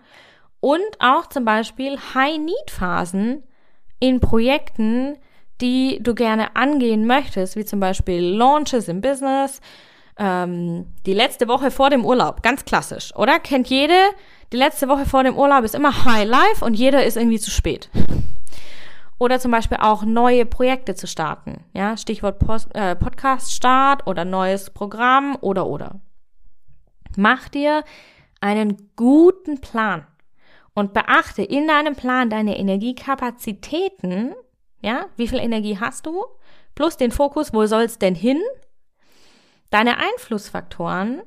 Und 0.59 0.81
auch 0.99 1.29
zum 1.29 1.45
Beispiel 1.45 1.97
High-Need-Phasen 2.13 3.45
in 4.01 4.19
Projekten, 4.19 5.17
die 5.61 6.01
du 6.03 6.17
gerne 6.17 6.57
angehen 6.57 7.07
möchtest, 7.07 7.55
wie 7.55 7.65
zum 7.65 7.79
Beispiel 7.79 8.21
Launches 8.21 8.89
im 8.89 9.01
Business, 9.01 9.61
ähm, 10.19 10.87
die 11.07 11.15
letzte 11.15 11.49
Woche 11.49 11.71
vor 11.71 11.91
dem 11.91 12.05
Urlaub, 12.05 12.43
ganz 12.43 12.65
klassisch, 12.65 13.15
oder? 13.15 13.39
Kennt 13.39 13.69
jede, 13.69 13.95
die 14.53 14.57
letzte 14.57 14.89
Woche 14.89 15.07
vor 15.07 15.25
dem 15.25 15.37
Urlaub 15.37 15.65
ist 15.65 15.75
immer 15.75 16.05
High 16.05 16.29
Life 16.29 16.65
und 16.65 16.75
jeder 16.75 17.05
ist 17.05 17.17
irgendwie 17.17 17.39
zu 17.39 17.51
spät. 17.51 17.89
Oder 19.19 19.41
zum 19.41 19.51
Beispiel 19.51 19.79
auch 19.81 20.05
neue 20.05 20.47
Projekte 20.47 20.95
zu 20.95 21.07
starten. 21.07 21.65
Ja, 21.73 21.97
Stichwort 21.97 22.39
Post, 22.39 22.69
äh, 22.75 22.95
Podcast-Start 22.95 24.07
oder 24.07 24.25
neues 24.25 24.71
Programm 24.71 25.37
oder 25.41 25.67
oder. 25.67 26.01
Mach 27.17 27.49
dir 27.49 27.83
einen 28.41 28.91
guten 28.95 29.61
Plan 29.61 30.07
und 30.73 30.93
beachte 30.93 31.43
in 31.43 31.67
deinem 31.67 31.97
Plan 31.97 32.31
deine 32.31 32.57
Energiekapazitäten. 32.59 34.35
Ja, 34.81 35.07
wie 35.17 35.27
viel 35.27 35.41
Energie 35.41 35.79
hast 35.81 36.07
du? 36.07 36.25
Plus 36.77 36.97
den 36.97 37.11
Fokus, 37.11 37.53
wo 37.53 37.67
soll's 37.67 37.99
denn 37.99 38.15
hin? 38.15 38.41
Deine 39.71 39.99
Einflussfaktoren, 39.99 41.23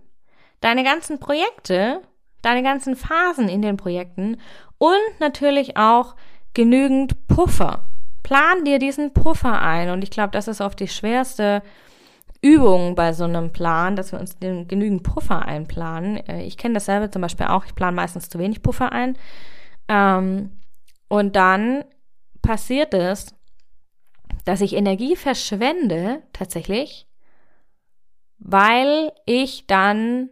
deine 0.60 0.84
ganzen 0.84 1.20
Projekte, 1.20 2.02
deine 2.42 2.64
ganzen 2.64 2.96
Phasen 2.96 3.50
in 3.50 3.62
den 3.62 3.78
Projekten 3.78 4.38
und 4.78 5.20
natürlich 5.20 5.78
auch 5.78 6.16
genügend 6.54 7.28
Puffer. 7.28 7.86
Plan 8.24 8.66
dir 8.66 8.80
diesen 8.80 9.14
Puffer 9.14 9.62
ein 9.62 9.90
und 9.90 10.04
ich 10.04 10.12
glaube, 10.12 10.32
das 10.32 10.48
ist 10.48 10.62
oft 10.62 10.80
die 10.80 10.88
schwerste 10.88 11.62
Übung 12.42 12.96
bei 12.96 13.14
so 13.14 13.24
einem 13.24 13.52
Plan, 13.52 13.96
dass 13.96 14.12
wir 14.12 14.20
uns 14.20 14.38
den 14.38 14.68
genügend 14.68 15.04
Puffer 15.04 15.46
einplanen. 15.46 16.18
Äh, 16.28 16.44
ich 16.44 16.58
kenne 16.58 16.74
dasselbe 16.74 17.12
zum 17.12 17.22
Beispiel 17.22 17.48
auch. 17.48 17.66
Ich 17.66 17.76
plane 17.76 17.96
meistens 17.96 18.30
zu 18.30 18.40
wenig 18.40 18.64
Puffer 18.64 18.92
ein. 18.92 19.16
Ähm, 19.88 20.60
und 21.08 21.36
dann 21.36 21.84
passiert 22.42 22.94
es, 22.96 23.36
dass 24.46 24.62
ich 24.62 24.76
Energie 24.76 25.16
verschwende, 25.16 26.24
tatsächlich, 26.34 27.08
weil 28.42 29.12
ich 29.26 29.68
dann 29.68 30.30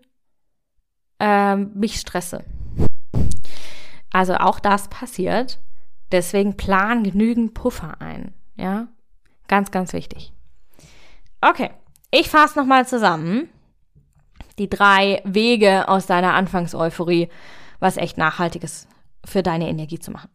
ähm, 1.19 1.71
mich 1.75 1.99
stresse. 1.99 2.43
Also 4.11 4.35
auch 4.35 4.59
das 4.59 4.89
passiert. 4.89 5.59
Deswegen 6.11 6.57
plan 6.57 7.03
genügend 7.03 7.53
Puffer 7.53 8.01
ein. 8.01 8.33
Ja, 8.55 8.87
ganz, 9.47 9.69
ganz 9.71 9.93
wichtig. 9.93 10.33
Okay, 11.39 11.69
ich 12.11 12.29
fasse 12.29 12.57
nochmal 12.57 12.87
zusammen. 12.87 13.49
Die 14.57 14.69
drei 14.69 15.21
Wege 15.23 15.87
aus 15.87 16.07
deiner 16.07 16.33
Anfangseuphorie, 16.33 17.29
was 17.79 17.95
echt 17.95 18.17
Nachhaltiges 18.17 18.87
für 19.23 19.43
deine 19.43 19.69
Energie 19.69 19.99
zu 19.99 20.11
machen. 20.11 20.29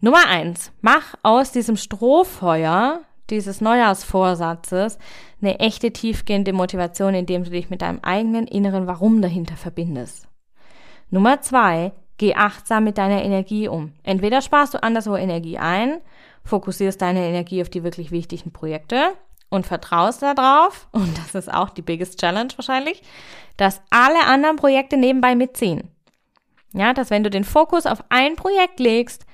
Nummer 0.00 0.26
eins, 0.28 0.72
mach 0.80 1.14
aus 1.22 1.50
diesem 1.50 1.76
Strohfeuer 1.76 3.02
dieses 3.30 3.60
Neujahrsvorsatzes 3.60 4.98
eine 5.40 5.60
echte 5.60 5.92
tiefgehende 5.92 6.52
Motivation, 6.52 7.14
indem 7.14 7.44
du 7.44 7.50
dich 7.50 7.70
mit 7.70 7.82
deinem 7.82 8.00
eigenen 8.02 8.46
inneren 8.46 8.86
Warum 8.86 9.22
dahinter 9.22 9.56
verbindest. 9.56 10.26
Nummer 11.10 11.40
zwei, 11.40 11.92
geh 12.18 12.34
achtsam 12.34 12.84
mit 12.84 12.98
deiner 12.98 13.22
Energie 13.22 13.68
um. 13.68 13.92
Entweder 14.02 14.42
sparst 14.42 14.74
du 14.74 14.82
anderswo 14.82 15.16
Energie 15.16 15.58
ein, 15.58 16.00
fokussierst 16.44 17.00
deine 17.00 17.26
Energie 17.26 17.62
auf 17.62 17.70
die 17.70 17.84
wirklich 17.84 18.10
wichtigen 18.10 18.52
Projekte 18.52 19.12
und 19.48 19.66
vertraust 19.66 20.22
darauf, 20.22 20.88
und 20.92 21.16
das 21.18 21.34
ist 21.34 21.52
auch 21.52 21.70
die 21.70 21.82
biggest 21.82 22.20
challenge 22.20 22.52
wahrscheinlich, 22.56 23.02
dass 23.56 23.80
alle 23.90 24.26
anderen 24.26 24.56
Projekte 24.56 24.96
nebenbei 24.96 25.34
mitziehen. 25.34 25.90
Ja, 26.74 26.92
dass 26.92 27.10
wenn 27.10 27.24
du 27.24 27.30
den 27.30 27.44
Fokus 27.44 27.86
auf 27.86 28.04
ein 28.10 28.36
Projekt 28.36 28.78
legst, 28.78 29.24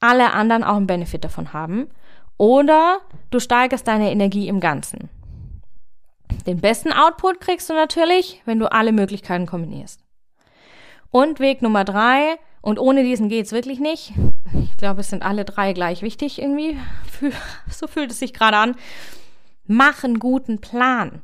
alle 0.00 0.32
anderen 0.32 0.64
auch 0.64 0.76
einen 0.76 0.88
Benefit 0.88 1.22
davon 1.22 1.52
haben 1.52 1.88
oder 2.38 2.98
du 3.34 3.40
steigerst 3.40 3.86
deine 3.88 4.10
Energie 4.10 4.48
im 4.48 4.60
Ganzen. 4.60 5.08
Den 6.46 6.60
besten 6.60 6.92
Output 6.92 7.40
kriegst 7.40 7.68
du 7.70 7.74
natürlich, 7.74 8.42
wenn 8.44 8.58
du 8.58 8.70
alle 8.70 8.92
Möglichkeiten 8.92 9.46
kombinierst. 9.46 10.04
Und 11.10 11.40
Weg 11.40 11.62
Nummer 11.62 11.84
drei, 11.84 12.36
und 12.62 12.78
ohne 12.78 13.02
diesen 13.02 13.28
geht's 13.28 13.52
wirklich 13.52 13.80
nicht. 13.80 14.12
Ich 14.64 14.76
glaube, 14.76 15.00
es 15.00 15.10
sind 15.10 15.22
alle 15.22 15.44
drei 15.44 15.72
gleich 15.72 16.02
wichtig 16.02 16.40
irgendwie. 16.40 16.78
So 17.68 17.86
fühlt 17.86 18.10
es 18.10 18.18
sich 18.18 18.32
gerade 18.32 18.56
an. 18.56 18.76
Mach 19.66 20.04
einen 20.04 20.18
guten 20.18 20.60
Plan. 20.60 21.22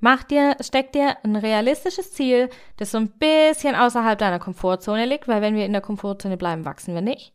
Mach 0.00 0.24
dir, 0.24 0.56
steck 0.60 0.92
dir 0.92 1.16
ein 1.22 1.36
realistisches 1.36 2.12
Ziel, 2.12 2.48
das 2.76 2.90
so 2.90 2.98
ein 2.98 3.10
bisschen 3.18 3.74
außerhalb 3.74 4.18
deiner 4.18 4.38
Komfortzone 4.38 5.06
liegt, 5.06 5.28
weil 5.28 5.42
wenn 5.42 5.54
wir 5.54 5.66
in 5.66 5.72
der 5.72 5.82
Komfortzone 5.82 6.36
bleiben, 6.36 6.64
wachsen 6.64 6.94
wir 6.94 7.02
nicht 7.02 7.34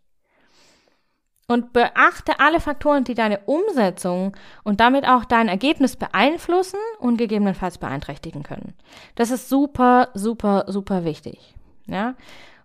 und 1.47 1.73
beachte 1.73 2.39
alle 2.39 2.59
Faktoren, 2.59 3.03
die 3.03 3.13
deine 3.13 3.39
Umsetzung 3.41 4.35
und 4.63 4.79
damit 4.79 5.07
auch 5.07 5.25
dein 5.25 5.47
Ergebnis 5.47 5.95
beeinflussen 5.95 6.79
und 6.99 7.17
gegebenenfalls 7.17 7.77
beeinträchtigen 7.77 8.43
können. 8.43 8.73
Das 9.15 9.31
ist 9.31 9.47
super, 9.49 10.09
super, 10.13 10.65
super 10.67 11.05
wichtig. 11.05 11.55
Ja? 11.85 12.15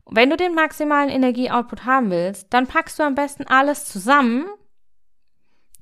Wenn 0.07 0.31
du 0.31 0.37
den 0.37 0.55
maximalen 0.55 1.11
Energieoutput 1.11 1.85
haben 1.85 2.11
willst, 2.11 2.53
dann 2.53 2.67
packst 2.67 2.99
du 2.99 3.03
am 3.03 3.15
besten 3.15 3.45
alles 3.47 3.85
zusammen 3.85 4.47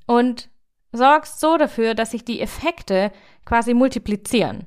und 0.05 0.49
sorgst 0.91 1.39
so 1.39 1.57
dafür, 1.57 1.95
dass 1.95 2.11
sich 2.11 2.25
die 2.25 2.41
Effekte 2.41 3.11
quasi 3.45 3.73
multiplizieren. 3.73 4.65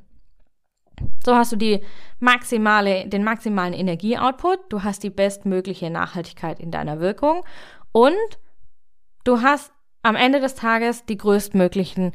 So 1.25 1.35
hast 1.35 1.53
du 1.53 1.57
die 1.57 1.83
maximale, 2.21 3.09
den 3.09 3.25
maximalen 3.25 3.75
Energieoutput, 3.75 4.61
du 4.71 4.83
hast 4.83 5.03
die 5.03 5.11
bestmögliche 5.11 5.90
Nachhaltigkeit 5.90 6.61
in 6.61 6.71
deiner 6.71 7.01
Wirkung 7.01 7.45
und 7.92 8.38
du 9.24 9.42
hast 9.42 9.72
am 10.02 10.16
Ende 10.16 10.40
des 10.40 10.55
Tages 10.55 11.05
die 11.05 11.16
größtmöglichen 11.16 12.12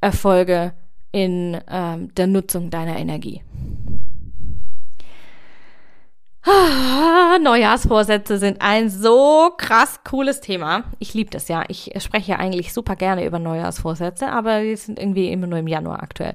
Erfolge 0.00 0.74
in 1.12 1.60
ähm, 1.68 2.14
der 2.14 2.26
Nutzung 2.26 2.70
deiner 2.70 2.98
Energie. 2.98 3.42
Ah, 6.42 7.38
Neujahrsvorsätze 7.38 8.38
sind 8.38 8.62
ein 8.62 8.88
so 8.88 9.50
krass 9.58 10.00
cooles 10.04 10.40
Thema. 10.40 10.84
Ich 10.98 11.12
liebe 11.12 11.30
das 11.30 11.48
ja. 11.48 11.64
Ich 11.68 11.92
spreche 11.98 12.32
ja 12.32 12.38
eigentlich 12.38 12.72
super 12.72 12.96
gerne 12.96 13.26
über 13.26 13.38
Neujahrsvorsätze, 13.38 14.30
aber 14.30 14.62
die 14.62 14.76
sind 14.76 14.98
irgendwie 14.98 15.30
immer 15.30 15.46
nur 15.46 15.58
im 15.58 15.68
Januar 15.68 16.02
aktuell. 16.02 16.34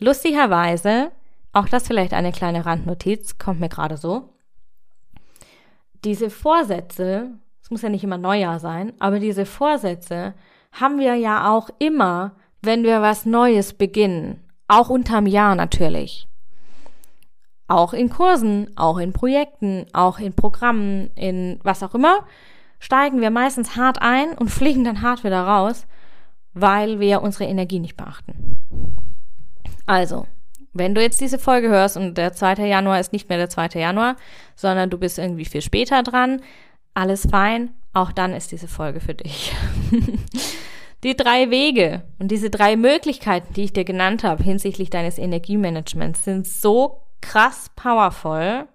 Lustigerweise, 0.00 1.12
auch 1.52 1.68
das 1.68 1.86
vielleicht 1.86 2.14
eine 2.14 2.32
kleine 2.32 2.66
Randnotiz, 2.66 3.38
kommt 3.38 3.60
mir 3.60 3.68
gerade 3.68 3.96
so. 3.96 4.28
Diese 6.04 6.30
Vorsätze 6.30 7.30
es 7.68 7.70
muss 7.70 7.82
ja 7.82 7.90
nicht 7.90 8.02
immer 8.02 8.16
Neujahr 8.16 8.60
sein, 8.60 8.94
aber 8.98 9.18
diese 9.18 9.44
Vorsätze 9.44 10.32
haben 10.72 10.98
wir 10.98 11.16
ja 11.16 11.52
auch 11.52 11.68
immer, 11.78 12.32
wenn 12.62 12.82
wir 12.82 13.02
was 13.02 13.26
Neues 13.26 13.74
beginnen. 13.74 14.42
Auch 14.68 14.88
unterm 14.88 15.26
Jahr 15.26 15.54
natürlich. 15.54 16.26
Auch 17.66 17.92
in 17.92 18.08
Kursen, 18.08 18.70
auch 18.74 18.96
in 18.96 19.12
Projekten, 19.12 19.84
auch 19.92 20.18
in 20.18 20.32
Programmen, 20.32 21.10
in 21.14 21.60
was 21.62 21.82
auch 21.82 21.94
immer, 21.94 22.20
steigen 22.78 23.20
wir 23.20 23.28
meistens 23.28 23.76
hart 23.76 24.00
ein 24.00 24.32
und 24.38 24.48
fliegen 24.50 24.84
dann 24.84 25.02
hart 25.02 25.22
wieder 25.22 25.42
raus, 25.42 25.86
weil 26.54 27.00
wir 27.00 27.20
unsere 27.20 27.44
Energie 27.44 27.80
nicht 27.80 27.98
beachten. 27.98 28.56
Also, 29.84 30.26
wenn 30.72 30.94
du 30.94 31.02
jetzt 31.02 31.20
diese 31.20 31.38
Folge 31.38 31.68
hörst 31.68 31.98
und 31.98 32.16
der 32.16 32.32
2. 32.32 32.66
Januar 32.66 32.98
ist 32.98 33.12
nicht 33.12 33.28
mehr 33.28 33.36
der 33.36 33.50
2. 33.50 33.78
Januar, 33.78 34.16
sondern 34.56 34.88
du 34.88 34.96
bist 34.96 35.18
irgendwie 35.18 35.44
viel 35.44 35.60
später 35.60 36.02
dran, 36.02 36.40
alles 36.94 37.26
fein, 37.30 37.70
auch 37.92 38.12
dann 38.12 38.32
ist 38.32 38.52
diese 38.52 38.68
Folge 38.68 39.00
für 39.00 39.14
dich. 39.14 39.52
die 41.04 41.16
drei 41.16 41.50
Wege 41.50 42.02
und 42.18 42.30
diese 42.30 42.50
drei 42.50 42.76
Möglichkeiten, 42.76 43.54
die 43.54 43.64
ich 43.64 43.72
dir 43.72 43.84
genannt 43.84 44.24
habe 44.24 44.42
hinsichtlich 44.42 44.90
deines 44.90 45.18
Energiemanagements, 45.18 46.24
sind 46.24 46.46
so 46.46 47.02
krass 47.20 47.70
powerful, 47.76 48.66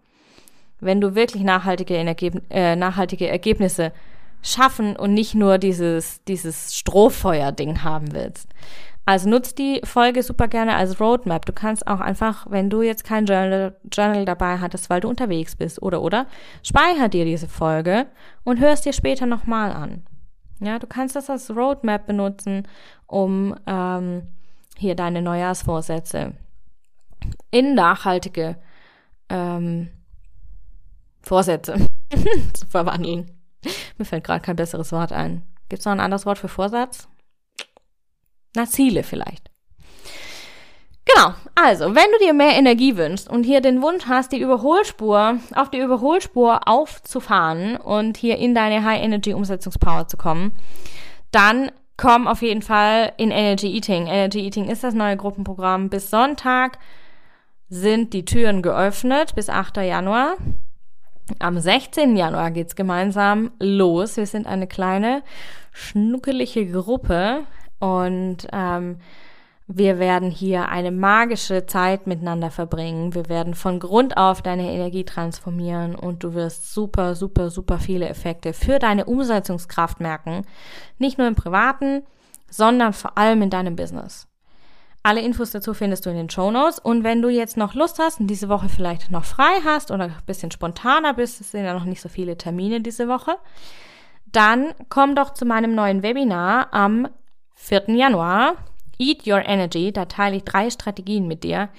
wenn 0.80 1.02
du 1.02 1.15
wirklich 1.15 1.43
nachhaltige, 1.43 1.95
Energie, 1.95 2.32
äh, 2.49 2.76
nachhaltige 2.76 3.28
Ergebnisse 3.28 3.93
schaffen 4.41 4.95
und 4.95 5.13
nicht 5.13 5.36
nur 5.36 5.58
dieses, 5.58 6.23
dieses 6.26 6.76
Strohfeuer-Ding 6.76 7.84
haben 7.84 8.13
willst. 8.13 8.49
Also 9.05 9.29
nutzt 9.29 9.57
die 9.57 9.81
Folge 9.83 10.23
super 10.23 10.47
gerne 10.47 10.75
als 10.75 10.99
Roadmap. 10.99 11.45
Du 11.45 11.51
kannst 11.51 11.87
auch 11.87 11.99
einfach, 11.99 12.47
wenn 12.49 12.69
du 12.69 12.81
jetzt 12.81 13.03
kein 13.03 13.25
Journal, 13.25 13.75
Journal 13.91 14.23
dabei 14.23 14.59
hattest, 14.59 14.89
weil 14.89 15.01
du 15.01 15.09
unterwegs 15.09 15.55
bist 15.55 15.81
oder 15.81 16.01
oder, 16.01 16.25
speicher 16.63 17.09
dir 17.09 17.25
diese 17.25 17.49
Folge 17.49 18.05
und 18.43 18.59
hörst 18.59 18.85
dir 18.85 18.93
später 18.93 19.25
nochmal 19.25 19.71
an. 19.71 20.03
Ja, 20.61 20.79
du 20.79 20.87
kannst 20.87 21.15
das 21.17 21.29
als 21.29 21.53
Roadmap 21.53 22.07
benutzen, 22.07 22.67
um 23.07 23.55
ähm, 23.67 24.23
hier 24.77 24.95
deine 24.95 25.21
Neujahrsvorsätze 25.21 26.33
in 27.51 27.75
nachhaltige 27.75 28.55
ähm, 29.29 29.89
Vorsätze 31.21 31.75
zu 32.53 32.67
verwandeln. 32.67 33.31
Mir 33.97 34.05
fällt 34.05 34.23
gerade 34.23 34.41
kein 34.41 34.55
besseres 34.55 34.91
Wort 34.93 35.11
ein. 35.11 35.43
Gibt 35.67 35.81
es 35.81 35.85
noch 35.85 35.93
ein 35.93 35.99
anderes 35.99 36.25
Wort 36.25 36.37
für 36.37 36.47
Vorsatz? 36.47 37.07
Na, 38.55 38.65
Ziele 38.65 39.03
vielleicht. 39.03 39.49
Genau, 41.05 41.33
also, 41.55 41.95
wenn 41.95 42.11
du 42.11 42.25
dir 42.25 42.33
mehr 42.33 42.55
Energie 42.55 42.95
wünschst 42.95 43.29
und 43.29 43.43
hier 43.43 43.61
den 43.61 43.81
Wunsch 43.81 44.05
hast, 44.07 44.31
die 44.31 44.39
Überholspur, 44.39 45.37
auf 45.53 45.69
die 45.69 45.79
Überholspur 45.79 46.67
aufzufahren 46.67 47.75
und 47.75 48.17
hier 48.17 48.37
in 48.37 48.55
deine 48.55 48.83
High 48.83 49.03
Energy 49.03 49.33
Umsetzungspower 49.33 50.07
zu 50.07 50.15
kommen, 50.17 50.53
dann 51.31 51.71
komm 51.97 52.27
auf 52.27 52.41
jeden 52.41 52.61
Fall 52.61 53.11
in 53.17 53.31
Energy 53.31 53.75
Eating. 53.75 54.07
Energy 54.07 54.45
Eating 54.45 54.69
ist 54.69 54.83
das 54.83 54.93
neue 54.93 55.17
Gruppenprogramm. 55.17 55.89
Bis 55.89 56.09
Sonntag 56.09 56.79
sind 57.69 58.13
die 58.13 58.23
Türen 58.25 58.61
geöffnet, 58.61 59.35
bis 59.35 59.49
8. 59.49 59.77
Januar. 59.77 60.35
Am 61.39 61.59
16. 61.59 62.15
Januar 62.15 62.51
geht's 62.51 62.75
gemeinsam 62.75 63.51
los. 63.59 64.17
Wir 64.17 64.25
sind 64.25 64.47
eine 64.47 64.67
kleine, 64.67 65.23
schnuckelige 65.71 66.71
Gruppe 66.71 67.45
und 67.83 68.47
ähm, 68.53 68.95
wir 69.67 69.99
werden 69.99 70.31
hier 70.31 70.69
eine 70.69 70.91
magische 70.91 71.65
Zeit 71.65 72.07
miteinander 72.07 72.49
verbringen. 72.49 73.13
Wir 73.13 73.27
werden 73.27 73.55
von 73.55 73.81
Grund 73.81 74.15
auf 74.15 74.41
deine 74.41 74.71
Energie 74.71 75.03
transformieren 75.03 75.93
und 75.93 76.23
du 76.23 76.33
wirst 76.33 76.73
super, 76.73 77.13
super, 77.13 77.49
super 77.49 77.79
viele 77.79 78.07
Effekte 78.07 78.53
für 78.53 78.79
deine 78.79 79.03
Umsetzungskraft 79.03 79.99
merken. 79.99 80.45
Nicht 80.97 81.17
nur 81.17 81.27
im 81.27 81.35
privaten, 81.35 82.03
sondern 82.49 82.93
vor 82.93 83.17
allem 83.17 83.41
in 83.41 83.49
deinem 83.49 83.75
Business. 83.75 84.27
Alle 85.01 85.19
Infos 85.19 85.51
dazu 85.51 85.73
findest 85.73 86.05
du 86.05 86.09
in 86.09 86.15
den 86.15 86.29
Show 86.29 86.51
Notes. 86.51 86.79
Und 86.79 87.03
wenn 87.03 87.21
du 87.21 87.27
jetzt 87.27 87.57
noch 87.57 87.73
Lust 87.73 87.99
hast 87.99 88.21
und 88.21 88.27
diese 88.27 88.47
Woche 88.47 88.69
vielleicht 88.69 89.11
noch 89.11 89.25
frei 89.25 89.59
hast 89.65 89.91
oder 89.91 90.05
ein 90.05 90.15
bisschen 90.25 90.51
spontaner 90.51 91.13
bist, 91.13 91.41
es 91.41 91.51
sind 91.51 91.65
ja 91.65 91.73
noch 91.73 91.83
nicht 91.83 91.99
so 91.99 92.07
viele 92.07 92.37
Termine 92.37 92.79
diese 92.79 93.09
Woche, 93.09 93.35
dann 94.31 94.73
komm 94.87 95.15
doch 95.15 95.33
zu 95.33 95.43
meinem 95.45 95.75
neuen 95.75 96.01
Webinar 96.01 96.73
am 96.73 97.09
4. 97.55 97.89
Januar. 97.89 98.55
Eat 98.99 99.27
Your 99.27 99.43
Energy, 99.43 99.91
da 99.91 100.05
teile 100.05 100.37
ich 100.37 100.43
drei 100.43 100.69
Strategien 100.69 101.27
mit 101.27 101.43
dir, 101.43 101.69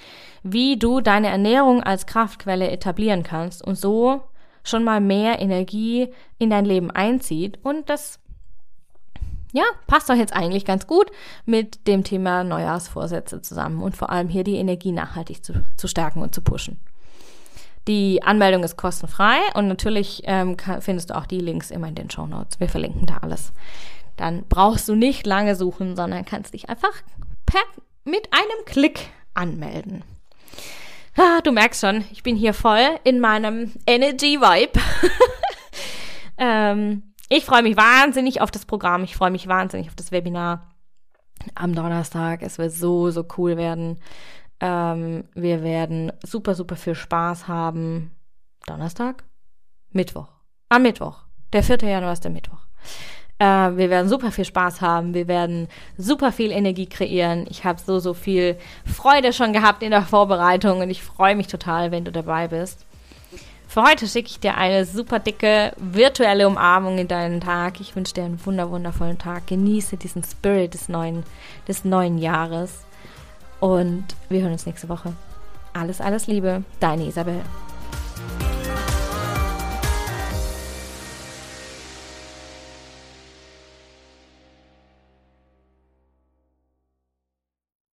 wie 0.42 0.76
du 0.76 1.00
deine 1.00 1.28
Ernährung 1.28 1.82
als 1.82 2.06
Kraftquelle 2.06 2.70
etablieren 2.70 3.22
kannst 3.22 3.64
und 3.64 3.76
so 3.76 4.22
schon 4.64 4.82
mal 4.82 5.00
mehr 5.00 5.40
Energie 5.40 6.08
in 6.38 6.50
dein 6.50 6.64
Leben 6.64 6.90
einzieht. 6.90 7.58
Und 7.62 7.88
das, 7.88 8.18
ja, 9.52 9.64
passt 9.86 10.08
doch 10.10 10.16
jetzt 10.16 10.34
eigentlich 10.34 10.64
ganz 10.64 10.86
gut 10.86 11.10
mit 11.44 11.86
dem 11.86 12.02
Thema 12.02 12.44
Neujahrsvorsätze 12.44 13.42
zusammen 13.42 13.82
und 13.82 13.96
vor 13.96 14.10
allem 14.10 14.28
hier 14.28 14.42
die 14.42 14.56
Energie 14.56 14.92
nachhaltig 14.92 15.44
zu, 15.44 15.52
zu 15.76 15.86
stärken 15.86 16.22
und 16.22 16.34
zu 16.34 16.40
pushen. 16.40 16.80
Die 17.86 18.22
Anmeldung 18.22 18.64
ist 18.64 18.78
kostenfrei 18.78 19.36
und 19.54 19.68
natürlich 19.68 20.22
ähm, 20.24 20.56
findest 20.80 21.10
du 21.10 21.16
auch 21.16 21.26
die 21.26 21.40
Links 21.40 21.70
immer 21.70 21.88
in 21.88 21.94
den 21.94 22.10
Show 22.10 22.26
Notes. 22.26 22.58
Wir 22.58 22.68
verlinken 22.70 23.04
da 23.04 23.18
alles 23.18 23.52
dann 24.16 24.44
brauchst 24.48 24.88
du 24.88 24.94
nicht 24.94 25.26
lange 25.26 25.56
suchen, 25.56 25.96
sondern 25.96 26.24
kannst 26.24 26.54
dich 26.54 26.68
einfach 26.68 26.92
per, 27.46 27.60
mit 28.04 28.32
einem 28.32 28.64
Klick 28.66 29.08
anmelden. 29.34 30.04
Ah, 31.16 31.40
du 31.42 31.52
merkst 31.52 31.80
schon, 31.80 32.04
ich 32.10 32.22
bin 32.22 32.36
hier 32.36 32.54
voll 32.54 32.98
in 33.04 33.20
meinem 33.20 33.72
Energy-Vibe. 33.86 34.80
ähm, 36.38 37.14
ich 37.28 37.44
freue 37.44 37.62
mich 37.62 37.76
wahnsinnig 37.76 38.40
auf 38.40 38.50
das 38.50 38.66
Programm. 38.66 39.04
Ich 39.04 39.16
freue 39.16 39.30
mich 39.30 39.46
wahnsinnig 39.46 39.88
auf 39.88 39.94
das 39.94 40.10
Webinar 40.10 40.74
am 41.54 41.74
Donnerstag. 41.74 42.42
Es 42.42 42.58
wird 42.58 42.72
so, 42.72 43.10
so 43.10 43.24
cool 43.36 43.56
werden. 43.56 44.00
Ähm, 44.60 45.24
wir 45.34 45.62
werden 45.62 46.12
super, 46.24 46.54
super 46.54 46.76
viel 46.76 46.94
Spaß 46.94 47.48
haben. 47.48 48.10
Donnerstag? 48.66 49.24
Mittwoch. 49.90 50.28
Am 50.68 50.82
Mittwoch. 50.82 51.20
Der 51.52 51.62
4. 51.62 51.78
Januar 51.82 52.12
ist 52.12 52.24
der 52.24 52.30
Mittwoch. 52.30 52.66
Äh, 53.44 53.76
wir 53.76 53.90
werden 53.90 54.08
super 54.08 54.30
viel 54.32 54.44
Spaß 54.44 54.80
haben. 54.80 55.12
Wir 55.12 55.28
werden 55.28 55.68
super 55.98 56.32
viel 56.32 56.50
Energie 56.50 56.86
kreieren. 56.86 57.46
Ich 57.50 57.64
habe 57.64 57.78
so, 57.84 57.98
so 57.98 58.14
viel 58.14 58.56
Freude 58.86 59.32
schon 59.32 59.52
gehabt 59.52 59.82
in 59.82 59.90
der 59.90 60.02
Vorbereitung 60.02 60.80
und 60.80 60.90
ich 60.90 61.02
freue 61.02 61.36
mich 61.36 61.48
total, 61.48 61.90
wenn 61.90 62.04
du 62.04 62.12
dabei 62.12 62.48
bist. 62.48 62.86
Für 63.68 63.82
heute 63.82 64.06
schicke 64.06 64.28
ich 64.28 64.40
dir 64.40 64.56
eine 64.56 64.84
super 64.84 65.18
dicke 65.18 65.72
virtuelle 65.76 66.46
Umarmung 66.46 66.98
in 66.98 67.08
deinen 67.08 67.40
Tag. 67.40 67.80
Ich 67.80 67.96
wünsche 67.96 68.14
dir 68.14 68.24
einen 68.24 68.44
wunder 68.46 68.70
wundervollen 68.70 69.18
Tag. 69.18 69.48
Genieße 69.48 69.96
diesen 69.96 70.22
Spirit 70.22 70.74
des 70.74 70.88
neuen, 70.88 71.24
des 71.66 71.84
neuen 71.84 72.18
Jahres. 72.18 72.84
Und 73.60 74.04
wir 74.28 74.42
hören 74.42 74.52
uns 74.52 74.66
nächste 74.66 74.88
Woche. 74.88 75.12
Alles, 75.72 76.00
alles 76.00 76.28
Liebe, 76.28 76.62
deine 76.78 77.06
Isabel. 77.06 77.40